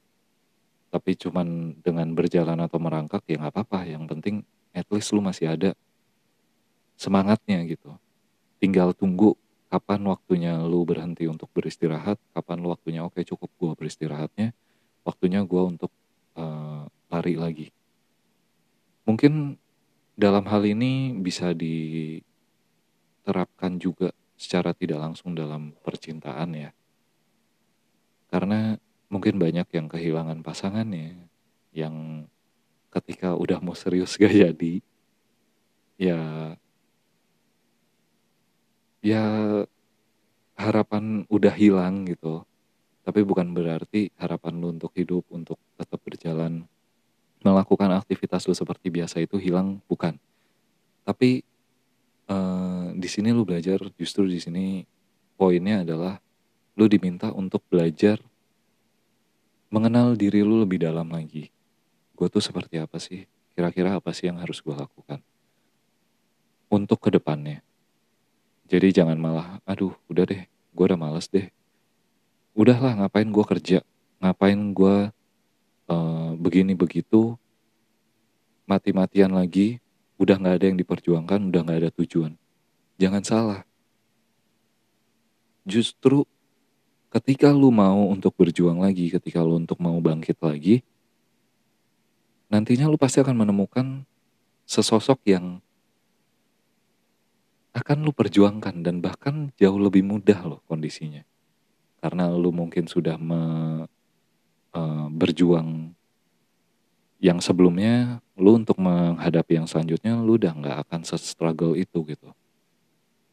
tapi 0.93 1.17
cuman 1.17 1.73
dengan 1.81 2.13
berjalan 2.13 2.61
atau 2.61 2.77
merangkak 2.77 3.25
ya 3.25 3.41
nggak 3.41 3.49
apa-apa 3.49 3.89
yang 3.89 4.05
penting 4.05 4.45
at 4.77 4.85
least 4.93 5.09
lu 5.09 5.25
masih 5.25 5.49
ada 5.49 5.73
semangatnya 6.93 7.65
gitu 7.65 7.97
tinggal 8.61 8.93
tunggu 8.93 9.33
kapan 9.73 10.05
waktunya 10.05 10.53
lu 10.61 10.85
berhenti 10.85 11.25
untuk 11.25 11.49
beristirahat 11.49 12.21
kapan 12.37 12.61
lu 12.61 12.69
waktunya 12.69 13.01
oke 13.01 13.17
cukup 13.25 13.49
gua 13.57 13.73
beristirahatnya 13.73 14.53
waktunya 15.01 15.41
gua 15.41 15.73
untuk 15.73 15.89
uh, 16.37 16.85
lari 17.13 17.37
lagi. 17.37 17.69
Mungkin 19.05 19.57
dalam 20.17 20.45
hal 20.49 20.65
ini 20.65 21.13
bisa 21.19 21.53
diterapkan 21.53 22.25
juga 23.77 24.09
secara 24.33 24.73
tidak 24.73 24.97
langsung 24.97 25.35
dalam 25.37 25.77
percintaan 25.83 26.55
ya. 26.57 26.73
Karena 28.33 28.73
mungkin 29.13 29.37
banyak 29.37 29.69
yang 29.69 29.85
kehilangan 29.85 30.41
pasangannya, 30.41 31.29
yang 31.69 32.25
ketika 32.89 33.37
udah 33.37 33.61
mau 33.61 33.77
serius 33.77 34.17
gak 34.21 34.33
jadi, 34.33 34.73
ya 36.01 36.19
ya 39.05 39.23
harapan 40.57 41.27
udah 41.29 41.53
hilang 41.53 42.07
gitu 42.09 42.41
tapi 43.03 43.19
bukan 43.21 43.51
berarti 43.51 44.15
harapan 44.15 44.63
lu 44.63 44.71
untuk 44.71 44.95
hidup, 44.95 45.27
untuk 45.27 45.59
tetap 45.75 45.99
berjalan, 45.99 46.63
melakukan 47.43 47.91
aktivitas 47.99 48.47
lu 48.47 48.55
seperti 48.55 48.87
biasa 48.87 49.19
itu 49.19 49.35
hilang, 49.35 49.83
bukan. 49.91 50.15
Tapi 51.03 51.43
uh, 52.31 52.95
di 52.95 53.07
sini 53.11 53.35
lu 53.35 53.43
belajar, 53.43 53.83
justru 53.99 54.23
di 54.23 54.39
sini 54.39 54.87
poinnya 55.35 55.83
adalah 55.83 56.15
lu 56.79 56.87
diminta 56.87 57.27
untuk 57.35 57.59
belajar 57.67 58.23
mengenal 59.73 60.13
diri 60.13 60.45
lu 60.45 60.61
lebih 60.61 60.85
dalam 60.85 61.09
lagi. 61.09 61.49
Gue 62.13 62.29
tuh 62.29 62.45
seperti 62.45 62.77
apa 62.77 63.01
sih? 63.01 63.25
Kira-kira 63.57 63.97
apa 63.97 64.13
sih 64.13 64.29
yang 64.29 64.37
harus 64.37 64.61
gue 64.61 64.73
lakukan? 64.77 65.17
Untuk 66.69 67.01
ke 67.01 67.09
depannya. 67.09 67.65
Jadi 68.69 68.93
jangan 68.93 69.17
malah, 69.17 69.57
aduh 69.65 69.97
udah 70.05 70.29
deh, 70.29 70.45
gue 70.45 70.85
udah 70.85 70.97
males 70.97 71.25
deh 71.25 71.49
udahlah 72.53 72.93
ngapain 73.01 73.25
gue 73.25 73.45
kerja 73.49 73.79
ngapain 74.21 74.61
gue 74.71 75.09
uh, 75.89 76.31
begini 76.39 76.77
begitu 76.77 77.35
mati-matian 78.63 79.35
lagi, 79.35 79.83
udah 80.15 80.39
nggak 80.39 80.55
ada 80.55 80.65
yang 80.71 80.79
diperjuangkan, 80.79 81.51
udah 81.51 81.61
nggak 81.67 81.79
ada 81.83 81.91
tujuan. 81.99 82.31
Jangan 82.95 83.23
salah. 83.27 83.61
Justru 85.67 86.23
ketika 87.13 87.53
lu 87.53 87.69
mau 87.69 88.09
untuk 88.09 88.33
berjuang 88.33 88.81
lagi, 88.81 89.13
ketika 89.13 89.45
lu 89.45 89.61
untuk 89.61 89.77
mau 89.77 89.93
bangkit 90.01 90.41
lagi, 90.41 90.81
nantinya 92.49 92.89
lu 92.89 92.97
pasti 92.97 93.21
akan 93.21 93.45
menemukan 93.45 94.01
sesosok 94.65 95.21
yang 95.29 95.61
akan 97.73 98.05
lu 98.05 98.13
perjuangkan 98.13 98.81
dan 98.81 99.01
bahkan 99.01 99.53
jauh 99.61 99.77
lebih 99.77 100.01
mudah 100.01 100.41
loh 100.41 100.61
kondisinya. 100.65 101.21
Karena 102.01 102.29
lu 102.33 102.49
mungkin 102.49 102.89
sudah 102.89 103.17
me, 103.17 103.41
uh, 104.73 105.07
berjuang 105.13 105.93
yang 107.23 107.39
sebelumnya 107.39 108.19
lu 108.35 108.57
untuk 108.57 108.81
menghadapi 108.81 109.61
yang 109.61 109.69
selanjutnya 109.69 110.17
lu 110.19 110.35
udah 110.35 110.53
nggak 110.53 110.77
akan 110.89 111.01
se-struggle 111.05 111.77
itu 111.77 112.03
gitu. 112.09 112.29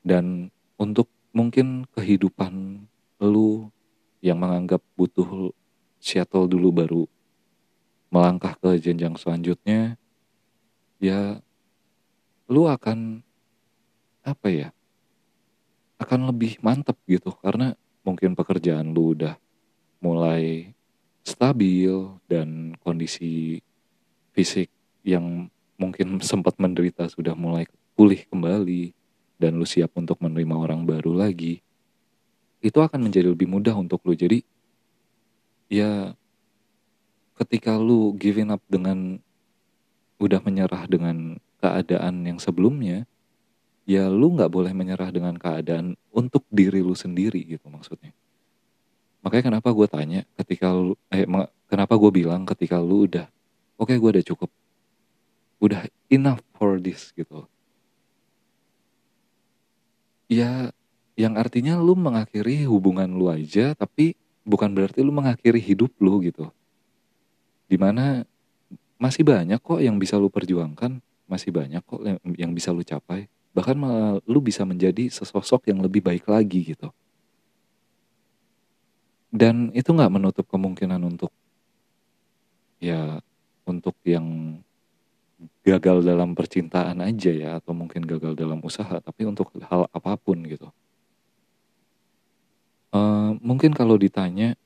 Dan 0.01 0.49
untuk 0.81 1.11
mungkin 1.33 1.85
kehidupan 1.93 2.87
lu 3.23 3.69
yang 4.25 4.41
menganggap 4.41 4.81
butuh 4.97 5.53
shuttle 6.01 6.49
dulu 6.49 6.69
baru 6.73 7.05
melangkah 8.11 8.57
ke 8.59 8.81
jenjang 8.81 9.15
selanjutnya 9.15 9.95
ya 10.99 11.39
lu 12.51 12.67
akan 12.67 13.23
apa 14.27 14.49
ya 14.51 14.69
akan 16.01 16.33
lebih 16.33 16.57
mantep 16.65 16.97
gitu. 17.05 17.31
Karena 17.45 17.77
mungkin 18.03 18.33
pekerjaan 18.33 18.97
lu 18.97 19.13
udah 19.13 19.37
mulai 20.01 20.73
stabil 21.21 21.93
dan 22.25 22.73
kondisi 22.81 23.61
fisik 24.33 24.73
yang 25.05 25.53
mungkin 25.77 26.19
sempat 26.25 26.57
menderita 26.57 27.07
sudah 27.13 27.37
mulai 27.37 27.69
pulih 27.93 28.25
kembali 28.33 28.97
dan 29.37 29.61
lu 29.61 29.69
siap 29.69 29.93
untuk 30.01 30.17
menerima 30.25 30.57
orang 30.57 30.89
baru 30.89 31.13
lagi 31.13 31.61
itu 32.61 32.79
akan 32.79 33.01
menjadi 33.09 33.33
lebih 33.33 33.49
mudah 33.49 33.73
untuk 33.77 34.05
lu. 34.05 34.13
Jadi 34.13 34.45
ya 35.73 36.13
ketika 37.41 37.81
lu 37.81 38.13
giving 38.21 38.53
up 38.53 38.61
dengan 38.69 39.17
udah 40.21 40.41
menyerah 40.45 40.85
dengan 40.85 41.41
keadaan 41.61 42.29
yang 42.29 42.37
sebelumnya 42.37 43.09
ya 43.89 44.07
lu 44.13 44.37
nggak 44.37 44.53
boleh 44.53 44.77
menyerah 44.77 45.09
dengan 45.09 45.35
keadaan 45.41 45.97
untuk 46.13 46.45
diri 46.53 46.85
lu 46.85 46.93
sendiri 46.93 47.41
gitu 47.43 47.67
maksudnya. 47.73 48.13
Makanya 49.25 49.57
kenapa 49.57 49.69
gue 49.73 49.89
tanya 49.89 50.21
ketika 50.37 50.73
lu 50.73 50.97
eh 51.13 51.25
kenapa 51.69 51.97
gue 51.97 52.11
bilang 52.13 52.45
ketika 52.45 52.77
lu 52.77 53.09
udah 53.09 53.29
oke 53.81 53.89
okay, 53.89 53.97
gue 53.97 54.11
udah 54.21 54.25
cukup. 54.25 54.51
Udah 55.61 55.85
enough 56.09 56.41
for 56.57 56.81
this 56.81 57.13
gitu. 57.17 57.45
Ya 60.31 60.73
yang 61.21 61.37
artinya 61.37 61.77
lu 61.77 61.93
mengakhiri 61.93 62.65
hubungan 62.65 63.13
lu 63.13 63.29
aja 63.29 63.77
tapi 63.77 64.17
bukan 64.41 64.73
berarti 64.73 65.05
lu 65.05 65.13
mengakhiri 65.13 65.61
hidup 65.61 65.93
lu 66.01 66.25
gitu. 66.25 66.49
Di 67.69 67.77
mana 67.77 68.25
masih 68.97 69.23
banyak 69.23 69.61
kok 69.61 69.85
yang 69.85 70.01
bisa 70.01 70.17
lu 70.17 70.33
perjuangkan 70.33 70.97
masih 71.29 71.53
banyak 71.53 71.85
kok 71.85 72.01
yang 72.41 72.57
bisa 72.57 72.73
lu 72.73 72.81
capai. 72.81 73.29
Bahkan 73.53 73.77
malah 73.77 74.17
lu 74.25 74.41
bisa 74.41 74.65
menjadi 74.65 75.13
sesosok 75.13 75.69
yang 75.69 75.85
lebih 75.85 76.01
baik 76.01 76.25
lagi 76.25 76.73
gitu. 76.73 76.89
Dan 79.31 79.71
itu 79.77 79.93
nggak 79.93 80.11
menutup 80.11 80.49
kemungkinan 80.49 80.99
untuk 81.05 81.31
ya 82.81 83.21
untuk 83.69 83.95
yang 84.03 84.59
gagal 85.63 86.03
dalam 86.03 86.33
percintaan 86.33 86.99
aja 87.05 87.31
ya 87.31 87.51
atau 87.61 87.77
mungkin 87.77 88.05
gagal 88.05 88.33
dalam 88.35 88.59
usaha 88.65 88.99
tapi 89.01 89.29
untuk 89.29 89.53
hal 89.61 89.89
apa 89.93 90.17
pun 90.17 90.41
gitu 90.45 90.69
uh, 92.93 93.33
mungkin 93.61 93.77
kalau 93.77 94.01
ditanya 94.01 94.57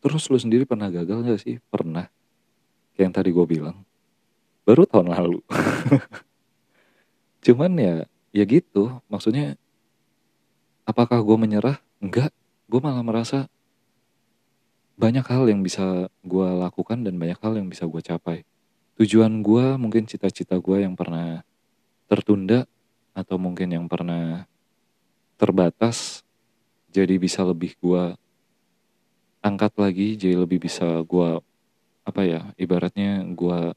terus 0.00 0.32
lu 0.32 0.40
sendiri 0.40 0.64
pernah 0.64 0.88
gagal 0.88 1.28
gak 1.28 1.40
sih? 1.44 1.60
Pernah. 1.68 2.08
Kayak 2.96 3.04
yang 3.04 3.12
tadi 3.12 3.30
gue 3.36 3.44
bilang. 3.44 3.84
Baru 4.64 4.88
tahun 4.88 5.12
lalu. 5.12 5.44
Cuman 7.44 7.76
ya 7.76 8.08
ya 8.32 8.44
gitu. 8.48 8.96
Maksudnya 9.12 9.60
apakah 10.88 11.20
gue 11.20 11.36
menyerah? 11.36 11.84
Enggak 12.00 12.32
gue 12.64 12.80
malah 12.80 13.04
merasa 13.04 13.44
banyak 14.96 15.28
hal 15.28 15.44
yang 15.44 15.60
bisa 15.60 16.08
gue 16.24 16.48
lakukan 16.64 17.04
dan 17.04 17.12
banyak 17.20 17.36
hal 17.44 17.60
yang 17.60 17.68
bisa 17.68 17.84
gue 17.84 18.00
capai. 18.00 18.48
Tujuan 18.96 19.44
gue 19.44 19.76
mungkin 19.76 20.08
cita-cita 20.08 20.56
gue 20.56 20.80
yang 20.80 20.96
pernah 20.96 21.44
tertunda 22.08 22.64
atau 23.12 23.36
mungkin 23.36 23.68
yang 23.68 23.84
pernah 23.84 24.48
terbatas 25.36 26.24
jadi 26.88 27.14
bisa 27.20 27.44
lebih 27.44 27.76
gue 27.78 28.16
angkat 29.44 29.72
lagi 29.78 30.18
jadi 30.18 30.34
lebih 30.40 30.58
bisa 30.66 31.04
gue 31.06 31.40
apa 32.02 32.22
ya 32.24 32.40
ibaratnya 32.56 33.24
gue 33.36 33.76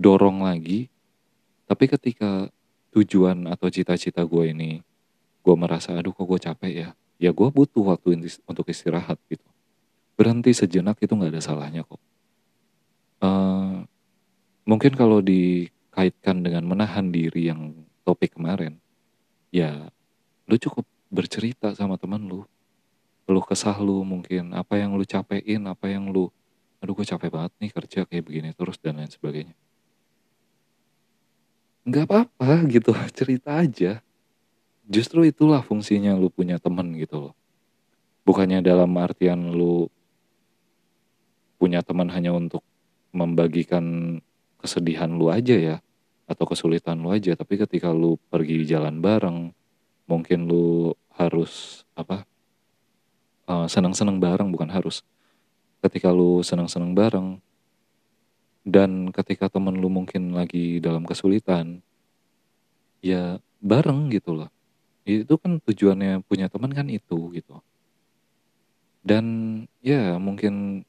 dorong 0.00 0.42
lagi. 0.42 0.90
Tapi 1.70 1.86
ketika 1.86 2.50
tujuan 2.90 3.46
atau 3.46 3.70
cita-cita 3.70 4.26
gue 4.26 4.50
ini 4.50 4.82
gue 5.40 5.54
merasa 5.54 5.94
aduh 5.94 6.10
kok 6.10 6.26
gue 6.26 6.40
capek 6.42 6.72
ya? 6.72 6.88
Ya 7.20 7.30
gue 7.30 7.48
butuh 7.52 7.94
waktu 7.94 8.18
untuk 8.48 8.66
istirahat 8.66 9.20
gitu. 9.30 9.46
Berhenti 10.18 10.50
sejenak 10.50 10.98
itu 10.98 11.12
nggak 11.14 11.36
ada 11.36 11.42
salahnya 11.44 11.86
kok. 11.86 12.00
Uh, 13.20 13.84
mungkin 14.64 14.96
kalau 14.96 15.20
dikaitkan 15.20 16.40
dengan 16.40 16.64
menahan 16.64 17.12
diri 17.12 17.52
yang 17.52 17.76
topik 18.02 18.34
kemarin 18.34 18.80
ya 19.52 19.90
lu 20.46 20.56
cukup 20.56 20.86
bercerita 21.10 21.74
sama 21.74 21.98
teman 21.98 22.22
lu 22.22 22.46
lu 23.30 23.42
kesah 23.42 23.78
lu 23.78 24.02
mungkin 24.02 24.50
apa 24.54 24.78
yang 24.78 24.98
lu 24.98 25.06
capein 25.06 25.62
apa 25.70 25.86
yang 25.86 26.10
lu 26.10 26.30
aduh 26.80 26.96
gue 26.96 27.06
capek 27.06 27.28
banget 27.28 27.52
nih 27.60 27.70
kerja 27.70 27.98
kayak 28.08 28.24
begini 28.24 28.50
terus 28.56 28.80
dan 28.80 28.96
lain 28.96 29.12
sebagainya. 29.12 29.54
Nggak 31.84 32.04
apa-apa 32.08 32.64
gitu 32.72 32.90
cerita 33.18 33.60
aja. 33.60 34.00
Justru 34.90 35.22
itulah 35.28 35.62
fungsinya 35.62 36.16
lu 36.16 36.32
punya 36.32 36.58
temen 36.58 36.96
gitu 36.98 37.30
loh. 37.30 37.34
Bukannya 38.24 38.64
dalam 38.64 38.90
artian 38.98 39.54
lu 39.54 39.86
punya 41.60 41.84
teman 41.84 42.08
hanya 42.08 42.32
untuk 42.32 42.64
membagikan 43.12 44.18
kesedihan 44.56 45.12
lu 45.12 45.28
aja 45.28 45.56
ya 45.56 45.76
atau 46.24 46.44
kesulitan 46.48 46.96
lu 47.00 47.12
aja 47.12 47.36
tapi 47.36 47.60
ketika 47.60 47.92
lu 47.92 48.16
pergi 48.30 48.64
jalan 48.64 49.02
bareng 49.02 49.50
mungkin 50.08 50.46
lu 50.46 50.94
harus 51.20 51.84
apa 51.92 52.24
uh, 53.44 53.68
senang-senang 53.68 54.16
bareng 54.16 54.48
bukan 54.48 54.72
harus. 54.72 55.04
Ketika 55.84 56.12
lu 56.12 56.40
senang-senang 56.40 56.92
bareng 56.96 57.40
dan 58.64 59.08
ketika 59.12 59.48
temen 59.48 59.76
lu 59.80 59.88
mungkin 59.88 60.36
lagi 60.36 60.80
dalam 60.80 61.04
kesulitan 61.04 61.80
ya 63.04 63.40
bareng 63.60 64.08
gitu 64.12 64.36
loh. 64.36 64.50
Itu 65.04 65.40
kan 65.40 65.60
tujuannya 65.60 66.24
punya 66.24 66.48
teman 66.48 66.72
kan 66.72 66.86
itu 66.88 67.32
gitu. 67.36 67.60
Dan 69.00 69.24
ya 69.80 70.20
mungkin 70.20 70.84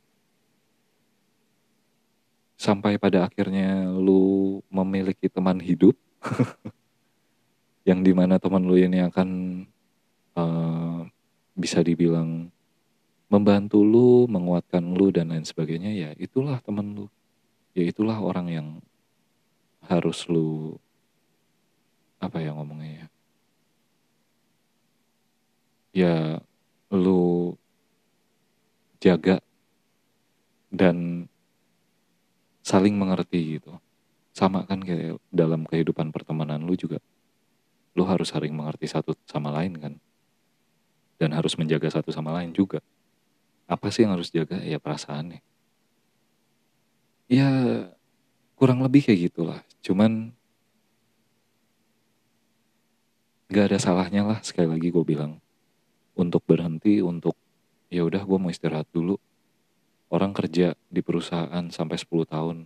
sampai 2.59 2.99
pada 2.99 3.25
akhirnya 3.25 3.89
lu 3.89 4.59
memiliki 4.69 5.31
teman 5.31 5.57
hidup 5.57 5.95
yang 7.89 8.05
di 8.05 8.13
mana 8.13 8.37
teman 8.37 8.61
lu 8.61 8.77
ini 8.77 9.01
akan 9.01 9.63
uh, 10.35 11.07
bisa 11.55 11.83
dibilang 11.83 12.51
membantu 13.31 13.79
lu, 13.83 14.27
menguatkan 14.27 14.83
lu 14.91 15.07
dan 15.07 15.31
lain 15.31 15.47
sebagainya 15.47 15.91
ya 15.95 16.09
itulah 16.19 16.59
temen 16.59 16.91
lu. 16.91 17.05
Ya 17.71 17.87
itulah 17.87 18.19
orang 18.19 18.47
yang 18.51 18.67
harus 19.87 20.27
lu 20.27 20.75
apa 22.19 22.43
ya 22.43 22.51
ngomongnya 22.51 22.91
ya? 22.91 23.07
Ya 25.91 26.15
lu 26.91 27.55
jaga 28.99 29.39
dan 30.67 31.27
saling 32.63 32.95
mengerti 32.99 33.59
gitu. 33.59 33.79
Sama 34.31 34.63
kan 34.67 34.83
kayak 34.83 35.19
dalam 35.31 35.67
kehidupan 35.67 36.11
pertemanan 36.11 36.63
lu 36.63 36.75
juga 36.75 36.99
lu 37.95 38.07
harus 38.07 38.31
saling 38.31 38.55
mengerti 38.55 38.87
satu 38.87 39.11
sama 39.27 39.51
lain 39.51 39.75
kan 39.75 39.93
dan 41.21 41.37
harus 41.37 41.53
menjaga 41.53 41.85
satu 41.93 42.09
sama 42.09 42.33
lain 42.33 42.49
juga. 42.49 42.81
Apa 43.69 43.93
sih 43.93 44.01
yang 44.01 44.17
harus 44.17 44.33
jaga? 44.33 44.57
Ya 44.65 44.81
perasaannya. 44.81 45.37
Ya 47.29 47.49
kurang 48.57 48.81
lebih 48.81 49.05
kayak 49.05 49.29
gitulah. 49.29 49.61
Cuman 49.85 50.33
gak 53.53 53.69
ada 53.69 53.77
salahnya 53.77 54.25
lah. 54.25 54.41
Sekali 54.41 54.65
lagi 54.65 54.89
gue 54.89 55.05
bilang 55.05 55.37
untuk 56.17 56.41
berhenti 56.41 57.05
untuk 57.05 57.37
ya 57.93 58.01
udah 58.01 58.25
gue 58.25 58.37
mau 58.41 58.49
istirahat 58.49 58.89
dulu. 58.89 59.21
Orang 60.09 60.33
kerja 60.33 60.73
di 60.89 61.05
perusahaan 61.05 61.69
sampai 61.69 62.01
10 62.01 62.25
tahun 62.25 62.57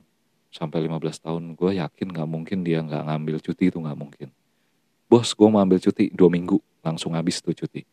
sampai 0.56 0.88
15 0.88 1.20
tahun 1.20 1.44
gue 1.60 1.72
yakin 1.84 2.08
nggak 2.16 2.30
mungkin 2.32 2.64
dia 2.64 2.80
nggak 2.80 3.12
ngambil 3.12 3.44
cuti 3.44 3.68
itu 3.68 3.84
nggak 3.84 4.00
mungkin. 4.00 4.32
Bos 5.12 5.36
gue 5.36 5.48
mau 5.52 5.60
ambil 5.60 5.78
cuti 5.84 6.10
dua 6.16 6.32
minggu 6.32 6.58
langsung 6.80 7.14
habis 7.14 7.44
tuh 7.44 7.54
cuti 7.54 7.84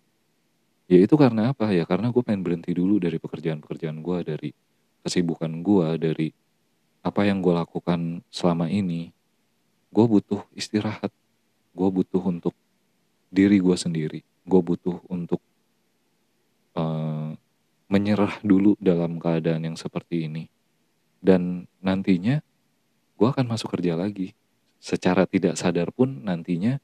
ya 0.92 0.98
itu 1.00 1.14
karena 1.16 1.56
apa? 1.56 1.72
Ya 1.72 1.88
karena 1.88 2.12
gue 2.12 2.20
pengen 2.20 2.44
berhenti 2.44 2.76
dulu 2.76 3.00
dari 3.00 3.16
pekerjaan-pekerjaan 3.16 4.04
gue 4.04 4.18
dari 4.28 4.50
kesibukan 5.00 5.64
gue 5.64 5.88
dari 5.96 6.28
apa 7.00 7.24
yang 7.24 7.40
gue 7.40 7.56
lakukan 7.56 8.20
selama 8.28 8.68
ini. 8.68 9.08
Gue 9.88 10.04
butuh 10.04 10.44
istirahat. 10.52 11.08
Gue 11.72 11.88
butuh 11.88 12.20
untuk 12.20 12.52
diri 13.32 13.56
gue 13.56 13.72
sendiri. 13.72 14.20
Gue 14.44 14.60
butuh 14.60 15.00
untuk 15.08 15.40
uh, 16.76 17.32
menyerah 17.88 18.36
dulu 18.44 18.76
dalam 18.76 19.16
keadaan 19.16 19.72
yang 19.72 19.76
seperti 19.80 20.28
ini. 20.28 20.52
Dan 21.24 21.64
nantinya 21.80 22.44
gue 23.16 23.28
akan 23.32 23.48
masuk 23.48 23.72
kerja 23.72 23.96
lagi. 23.96 24.36
Secara 24.76 25.24
tidak 25.24 25.56
sadar 25.56 25.88
pun 25.88 26.20
nantinya 26.20 26.76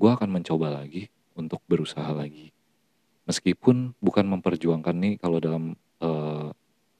gue 0.00 0.10
akan 0.10 0.32
mencoba 0.32 0.80
lagi 0.80 1.12
untuk 1.36 1.60
berusaha 1.68 2.08
lagi 2.16 2.56
meskipun 3.30 3.94
bukan 4.02 4.26
memperjuangkan 4.26 4.90
nih 4.98 5.14
kalau 5.22 5.38
dalam 5.38 5.78
uh, 6.02 6.50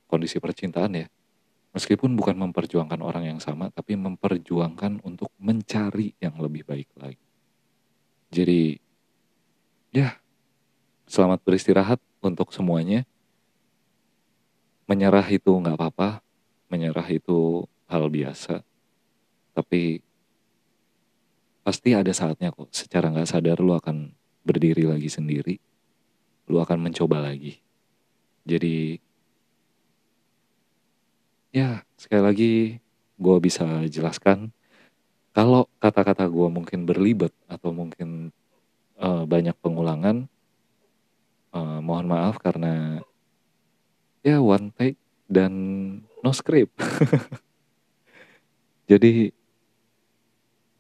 kondisi 0.07 0.39
percintaan 0.39 0.95
ya. 0.95 1.07
Meskipun 1.71 2.15
bukan 2.19 2.35
memperjuangkan 2.39 2.99
orang 3.03 3.35
yang 3.35 3.39
sama 3.43 3.71
tapi 3.71 3.95
memperjuangkan 3.99 5.03
untuk 5.03 5.35
mencari 5.43 6.15
yang 6.23 6.39
lebih 6.39 6.63
baik 6.63 6.91
lagi. 6.99 7.23
Jadi 8.31 8.79
ya 9.91 10.15
selamat 11.11 11.43
beristirahat 11.43 11.99
untuk 12.23 12.55
semuanya. 12.55 13.03
Menyerah 14.87 15.27
itu 15.31 15.51
nggak 15.51 15.79
apa-apa 15.79 16.23
menyerah 16.71 17.07
itu 17.11 17.67
hal 17.87 18.07
biasa. 18.07 18.63
Tapi 19.55 20.03
pasti 21.63 21.95
ada 21.95 22.11
saatnya 22.11 22.51
kok 22.51 22.71
secara 22.75 23.15
nggak 23.15 23.31
sadar 23.31 23.59
lu 23.63 23.75
akan 23.79 24.11
berdiri 24.43 24.91
lagi 24.91 25.07
sendiri 25.07 25.63
lu 26.51 26.59
akan 26.59 26.91
mencoba 26.91 27.23
lagi 27.23 27.63
jadi 28.43 28.99
ya 31.55 31.87
sekali 31.95 32.23
lagi 32.23 32.53
gue 33.21 33.37
bisa 33.39 33.87
jelaskan 33.87 34.51
kalau 35.31 35.71
kata-kata 35.79 36.27
gue 36.27 36.49
mungkin 36.51 36.91
berlibat 36.91 37.31
atau 37.47 37.71
mungkin 37.71 38.35
uh, 38.99 39.23
banyak 39.25 39.55
pengulangan, 39.63 40.27
uh, 41.55 41.79
mohon 41.79 42.11
maaf 42.11 42.43
karena 42.43 42.99
ya 44.27 44.43
one 44.43 44.75
take 44.75 44.99
dan 45.31 45.53
no 46.21 46.35
script. 46.35 46.75
Jadi 48.91 49.31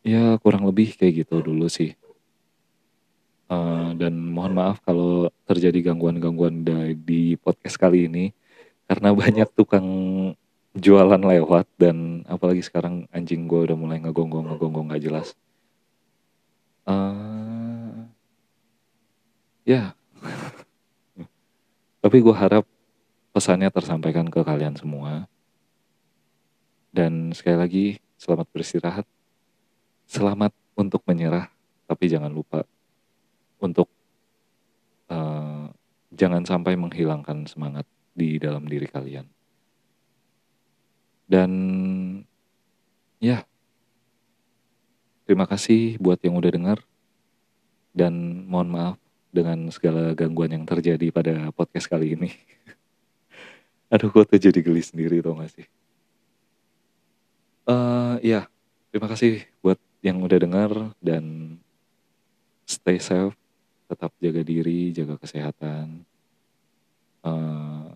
ya 0.03 0.35
kurang 0.43 0.67
lebih 0.67 0.99
kayak 0.99 1.27
gitu 1.27 1.47
dulu 1.47 1.71
sih. 1.71 1.95
Uh, 3.51 3.91
dan 3.99 4.15
mohon 4.15 4.55
maaf 4.55 4.79
kalau 4.87 5.27
terjadi 5.43 5.91
gangguan-gangguan 5.91 6.63
di 7.03 7.35
podcast 7.35 7.75
kali 7.75 8.07
ini 8.07 8.31
karena 8.87 9.11
banyak 9.27 9.51
tukang 9.59 9.87
jualan 10.79 11.19
lewat 11.19 11.67
dan 11.75 12.23
apalagi 12.31 12.63
sekarang 12.63 13.11
anjing 13.11 13.51
gue 13.51 13.67
udah 13.67 13.75
mulai 13.75 13.99
ngegonggong 13.99 14.55
ngegonggong 14.55 14.87
nggak 14.95 15.03
jelas. 15.03 15.35
Uh, 16.87 18.07
ya. 19.67 19.99
Tapi 22.07 22.17
gue 22.23 22.35
harap 22.39 22.63
pesannya 23.35 23.67
tersampaikan 23.75 24.31
ke 24.31 24.47
kalian 24.47 24.79
semua. 24.79 25.27
Dan 26.95 27.35
sekali 27.35 27.59
lagi 27.59 27.85
selamat 28.15 28.47
beristirahat. 28.55 29.07
Selamat 30.07 30.55
untuk 30.79 31.03
menyerah 31.03 31.51
tapi 31.91 32.07
jangan 32.07 32.31
lupa 32.31 32.63
untuk 33.61 33.89
uh, 35.13 35.71
jangan 36.11 36.43
sampai 36.43 36.75
menghilangkan 36.75 37.47
semangat 37.47 37.87
di 38.17 38.37
dalam 38.43 38.67
diri 38.67 38.91
kalian 38.91 39.29
dan 41.31 41.51
ya, 43.23 43.47
terima 45.31 45.47
kasih 45.47 45.95
buat 46.03 46.19
yang 46.27 46.35
udah 46.35 46.51
dengar. 46.51 46.79
Dan 47.95 48.47
mohon 48.51 48.75
maaf 48.75 48.97
dengan 49.31 49.71
segala 49.71 50.11
gangguan 50.19 50.51
yang 50.51 50.67
terjadi 50.67 51.15
pada 51.15 51.55
podcast 51.55 51.87
kali 51.87 52.19
ini. 52.19 52.35
Aduh, 53.95 54.11
kok 54.11 54.27
tuh 54.27 54.43
jadi 54.43 54.59
geli 54.59 54.83
sendiri 54.83 55.23
tau 55.23 55.39
gak 55.39 55.55
sih? 55.55 55.67
Uh, 57.71 58.19
ya, 58.27 58.51
terima 58.91 59.07
kasih 59.07 59.47
buat 59.63 59.79
yang 60.03 60.19
udah 60.27 60.39
dengar 60.43 60.71
dan 60.99 61.55
stay 62.67 62.99
safe, 62.99 63.39
tetap 63.91 64.15
jaga 64.23 64.47
diri, 64.47 64.95
jaga 64.95 65.19
kesehatan. 65.19 66.07
Uh, 67.27 67.91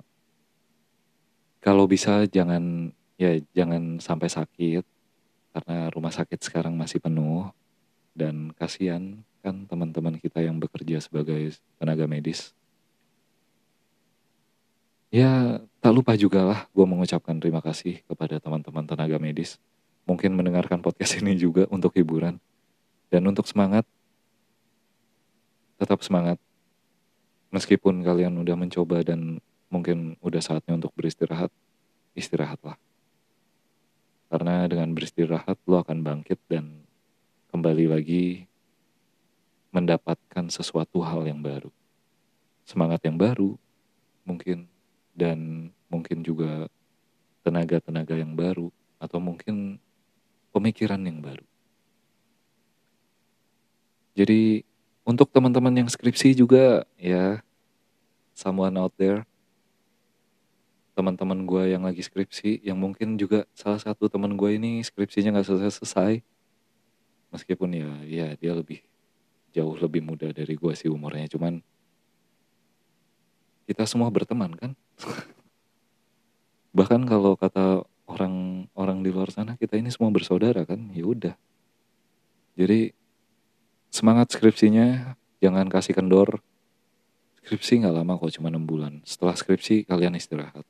kalau 1.62 1.86
bisa 1.86 2.26
jangan 2.28 2.92
ya 3.14 3.38
jangan 3.54 4.02
sampai 4.02 4.28
sakit 4.28 4.84
karena 5.54 5.88
rumah 5.94 6.10
sakit 6.10 6.42
sekarang 6.42 6.74
masih 6.74 6.98
penuh 6.98 7.48
dan 8.12 8.50
kasihan 8.58 9.22
kan 9.40 9.64
teman-teman 9.70 10.18
kita 10.18 10.42
yang 10.42 10.58
bekerja 10.58 10.98
sebagai 10.98 11.54
tenaga 11.78 12.10
medis. 12.10 12.52
Ya 15.14 15.62
tak 15.78 15.94
lupa 15.94 16.18
juga 16.18 16.42
lah 16.42 16.60
gue 16.74 16.86
mengucapkan 16.88 17.38
terima 17.38 17.62
kasih 17.62 18.02
kepada 18.04 18.42
teman-teman 18.42 18.82
tenaga 18.82 19.16
medis. 19.22 19.62
Mungkin 20.10 20.34
mendengarkan 20.34 20.82
podcast 20.82 21.16
ini 21.22 21.38
juga 21.38 21.70
untuk 21.70 21.94
hiburan. 21.94 22.36
Dan 23.12 23.30
untuk 23.30 23.46
semangat, 23.46 23.86
tetap 25.84 26.00
semangat. 26.00 26.40
Meskipun 27.52 28.00
kalian 28.00 28.40
udah 28.40 28.56
mencoba 28.56 29.04
dan 29.04 29.38
mungkin 29.68 30.16
udah 30.24 30.40
saatnya 30.40 30.80
untuk 30.80 30.96
beristirahat, 30.96 31.52
istirahatlah. 32.16 32.80
Karena 34.32 34.64
dengan 34.66 34.90
beristirahat 34.96 35.60
lo 35.68 35.84
akan 35.84 36.02
bangkit 36.02 36.40
dan 36.48 36.82
kembali 37.52 37.86
lagi 37.86 38.48
mendapatkan 39.70 40.50
sesuatu 40.50 41.04
hal 41.04 41.28
yang 41.28 41.44
baru. 41.44 41.70
Semangat 42.64 43.04
yang 43.04 43.20
baru 43.20 43.54
mungkin 44.24 44.66
dan 45.12 45.70
mungkin 45.92 46.24
juga 46.24 46.66
tenaga-tenaga 47.44 48.16
yang 48.18 48.32
baru 48.34 48.72
atau 48.98 49.20
mungkin 49.20 49.76
pemikiran 50.50 50.98
yang 51.04 51.20
baru. 51.20 51.44
Jadi 54.14 54.64
untuk 55.04 55.28
teman-teman 55.28 55.84
yang 55.84 55.88
skripsi 55.88 56.32
juga 56.32 56.88
ya 56.96 57.44
someone 58.32 58.74
out 58.80 58.96
there. 58.96 59.28
Teman-teman 60.96 61.44
gue 61.44 61.74
yang 61.74 61.84
lagi 61.84 62.00
skripsi 62.00 62.64
yang 62.64 62.80
mungkin 62.80 63.20
juga 63.20 63.44
salah 63.52 63.78
satu 63.78 64.08
teman 64.08 64.34
gue 64.34 64.56
ini 64.56 64.80
skripsinya 64.80 65.36
nggak 65.36 65.46
selesai 65.46 65.72
selesai 65.82 66.12
meskipun 67.34 67.70
ya 67.74 67.90
ya 68.06 68.26
dia 68.38 68.54
lebih 68.54 68.78
jauh 69.50 69.74
lebih 69.74 70.06
muda 70.06 70.30
dari 70.30 70.54
gue 70.54 70.72
sih 70.78 70.86
umurnya 70.86 71.26
cuman 71.26 71.58
kita 73.66 73.90
semua 73.90 74.06
berteman 74.12 74.54
kan? 74.54 74.72
Bahkan 76.78 77.10
kalau 77.10 77.34
kata 77.34 77.82
orang 78.06 78.66
orang 78.76 79.02
di 79.02 79.10
luar 79.10 79.32
sana 79.34 79.58
kita 79.58 79.74
ini 79.74 79.90
semua 79.90 80.14
bersaudara 80.14 80.62
kan? 80.62 80.92
Ya 80.94 81.04
udah. 81.08 81.34
Jadi 82.54 82.94
semangat 83.94 84.34
skripsinya 84.34 85.14
jangan 85.38 85.70
kasih 85.70 85.94
kendor 85.94 86.42
skripsi 87.46 87.86
nggak 87.86 87.94
lama 87.94 88.18
kok 88.18 88.34
cuma 88.34 88.50
enam 88.50 88.66
bulan 88.66 88.98
setelah 89.06 89.38
skripsi 89.38 89.86
kalian 89.86 90.18
istirahat 90.18 90.66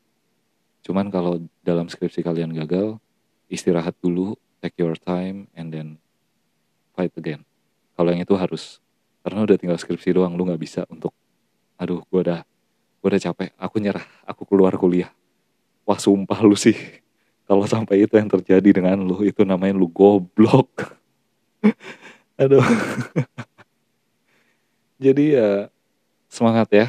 Cuman 0.84 1.08
kalau 1.08 1.40
dalam 1.64 1.88
skripsi 1.88 2.20
kalian 2.20 2.52
gagal, 2.52 3.00
istirahat 3.48 3.96
dulu, 4.04 4.36
take 4.60 4.76
your 4.76 4.92
time, 5.00 5.48
and 5.56 5.72
then 5.72 5.96
fight 6.92 7.10
again. 7.16 7.40
Kalau 7.96 8.12
yang 8.12 8.20
itu 8.20 8.36
harus, 8.36 8.84
karena 9.24 9.48
udah 9.48 9.56
tinggal 9.56 9.80
skripsi 9.80 10.12
doang, 10.12 10.36
lu 10.36 10.44
gak 10.44 10.60
bisa 10.60 10.84
untuk, 10.92 11.16
aduh 11.80 12.04
gue 12.04 12.20
udah, 12.20 12.44
gue 13.00 13.08
udah 13.08 13.22
capek, 13.32 13.50
aku 13.56 13.76
nyerah, 13.80 14.04
aku 14.28 14.44
keluar 14.44 14.76
kuliah. 14.76 15.08
Wah 15.88 15.96
sumpah 15.96 16.44
lu 16.44 16.52
sih, 16.52 16.76
kalau 17.48 17.64
sampai 17.64 18.04
itu 18.04 18.20
yang 18.20 18.28
terjadi 18.28 18.84
dengan 18.84 19.00
lu, 19.00 19.24
itu 19.24 19.40
namanya 19.40 19.80
lu 19.80 19.88
goblok. 19.88 21.00
aduh. 22.40 22.64
Jadi 25.04 25.24
ya, 25.36 25.68
semangat 26.30 26.68
ya. 26.70 26.86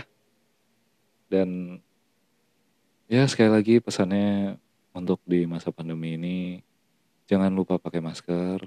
Dan 1.29 1.81
Ya 3.05 3.21
sekali 3.29 3.53
lagi 3.53 3.77
pesannya 3.77 4.57
untuk 4.89 5.21
di 5.29 5.45
masa 5.45 5.69
pandemi 5.69 6.17
ini 6.17 6.57
jangan 7.29 7.53
lupa 7.53 7.77
pakai 7.77 8.01
masker 8.01 8.65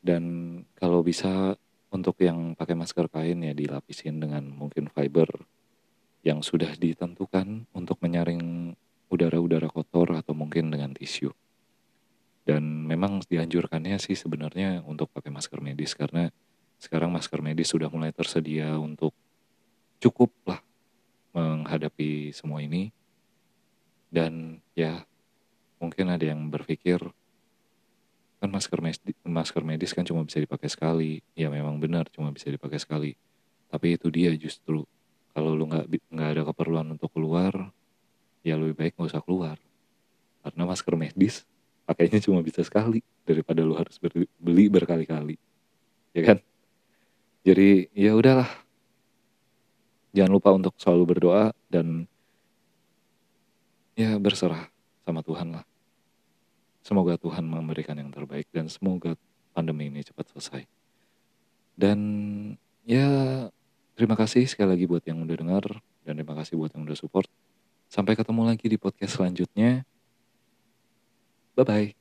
dan 0.00 0.24
kalau 0.72 1.04
bisa 1.04 1.60
untuk 1.92 2.16
yang 2.24 2.56
pakai 2.56 2.72
masker 2.72 3.12
kain 3.12 3.44
ya 3.44 3.52
dilapisin 3.52 4.24
dengan 4.24 4.48
mungkin 4.48 4.88
fiber 4.88 5.28
yang 6.24 6.40
sudah 6.40 6.72
ditentukan 6.80 7.68
untuk 7.76 8.00
menyaring 8.00 8.72
udara-udara 9.12 9.68
kotor 9.68 10.16
atau 10.16 10.32
mungkin 10.32 10.72
dengan 10.72 10.96
tisu. 10.96 11.28
Dan 12.42 12.90
memang 12.90 13.22
dianjurkannya 13.22 14.02
sih 14.02 14.18
sebenarnya 14.18 14.82
untuk 14.82 15.14
pakai 15.14 15.30
masker 15.30 15.62
medis 15.62 15.94
karena 15.94 16.26
sekarang 16.82 17.14
masker 17.14 17.38
medis 17.38 17.70
sudah 17.70 17.86
mulai 17.86 18.10
tersedia 18.10 18.74
untuk 18.74 19.14
cukup 20.02 20.34
lah 20.50 20.58
menghadapi 21.30 22.34
semua 22.34 22.58
ini. 22.58 22.90
Dan 24.10 24.58
ya 24.74 25.06
mungkin 25.78 26.10
ada 26.10 26.26
yang 26.26 26.50
berpikir 26.50 26.98
kan 28.42 28.50
masker 28.50 28.82
medis, 28.82 29.14
masker 29.22 29.62
medis 29.62 29.94
kan 29.94 30.02
cuma 30.02 30.26
bisa 30.26 30.42
dipakai 30.42 30.66
sekali. 30.66 31.22
Ya 31.38 31.46
memang 31.46 31.78
benar 31.78 32.10
cuma 32.10 32.34
bisa 32.34 32.50
dipakai 32.50 32.82
sekali. 32.82 33.14
Tapi 33.70 33.94
itu 33.94 34.10
dia 34.10 34.34
justru 34.34 34.82
kalau 35.30 35.54
lu 35.54 35.70
nggak 35.70 35.86
nggak 36.10 36.28
ada 36.34 36.42
keperluan 36.50 36.98
untuk 36.98 37.14
keluar, 37.14 37.70
ya 38.42 38.58
lebih 38.58 38.74
baik 38.74 38.92
nggak 38.98 39.14
usah 39.14 39.22
keluar. 39.22 39.56
Karena 40.42 40.66
masker 40.66 40.98
medis 40.98 41.46
pakainya 41.92 42.24
cuma 42.24 42.40
bisa 42.40 42.64
sekali 42.64 43.04
daripada 43.28 43.60
lu 43.60 43.76
harus 43.76 44.00
beli 44.40 44.66
berkali-kali. 44.72 45.36
Ya 46.16 46.22
kan? 46.24 46.38
Jadi 47.44 47.92
ya 47.92 48.16
udahlah. 48.16 48.48
Jangan 50.16 50.32
lupa 50.32 50.52
untuk 50.56 50.72
selalu 50.80 51.04
berdoa 51.16 51.52
dan 51.68 52.08
ya 53.92 54.16
berserah 54.16 54.72
sama 55.04 55.20
Tuhan 55.20 55.60
lah. 55.60 55.64
Semoga 56.80 57.20
Tuhan 57.20 57.44
memberikan 57.44 57.94
yang 57.94 58.10
terbaik 58.10 58.48
dan 58.50 58.66
semoga 58.66 59.14
pandemi 59.52 59.92
ini 59.92 60.00
cepat 60.00 60.32
selesai. 60.32 60.62
Dan 61.76 61.98
ya 62.84 63.08
terima 63.94 64.16
kasih 64.16 64.48
sekali 64.48 64.76
lagi 64.76 64.84
buat 64.88 65.04
yang 65.06 65.22
udah 65.24 65.36
dengar 65.36 65.64
dan 66.02 66.12
terima 66.18 66.34
kasih 66.40 66.58
buat 66.58 66.72
yang 66.74 66.84
udah 66.88 66.98
support. 66.98 67.28
Sampai 67.92 68.16
ketemu 68.16 68.48
lagi 68.48 68.66
di 68.72 68.80
podcast 68.80 69.20
selanjutnya. 69.20 69.84
Bye 71.56 71.64
bye. 71.64 71.94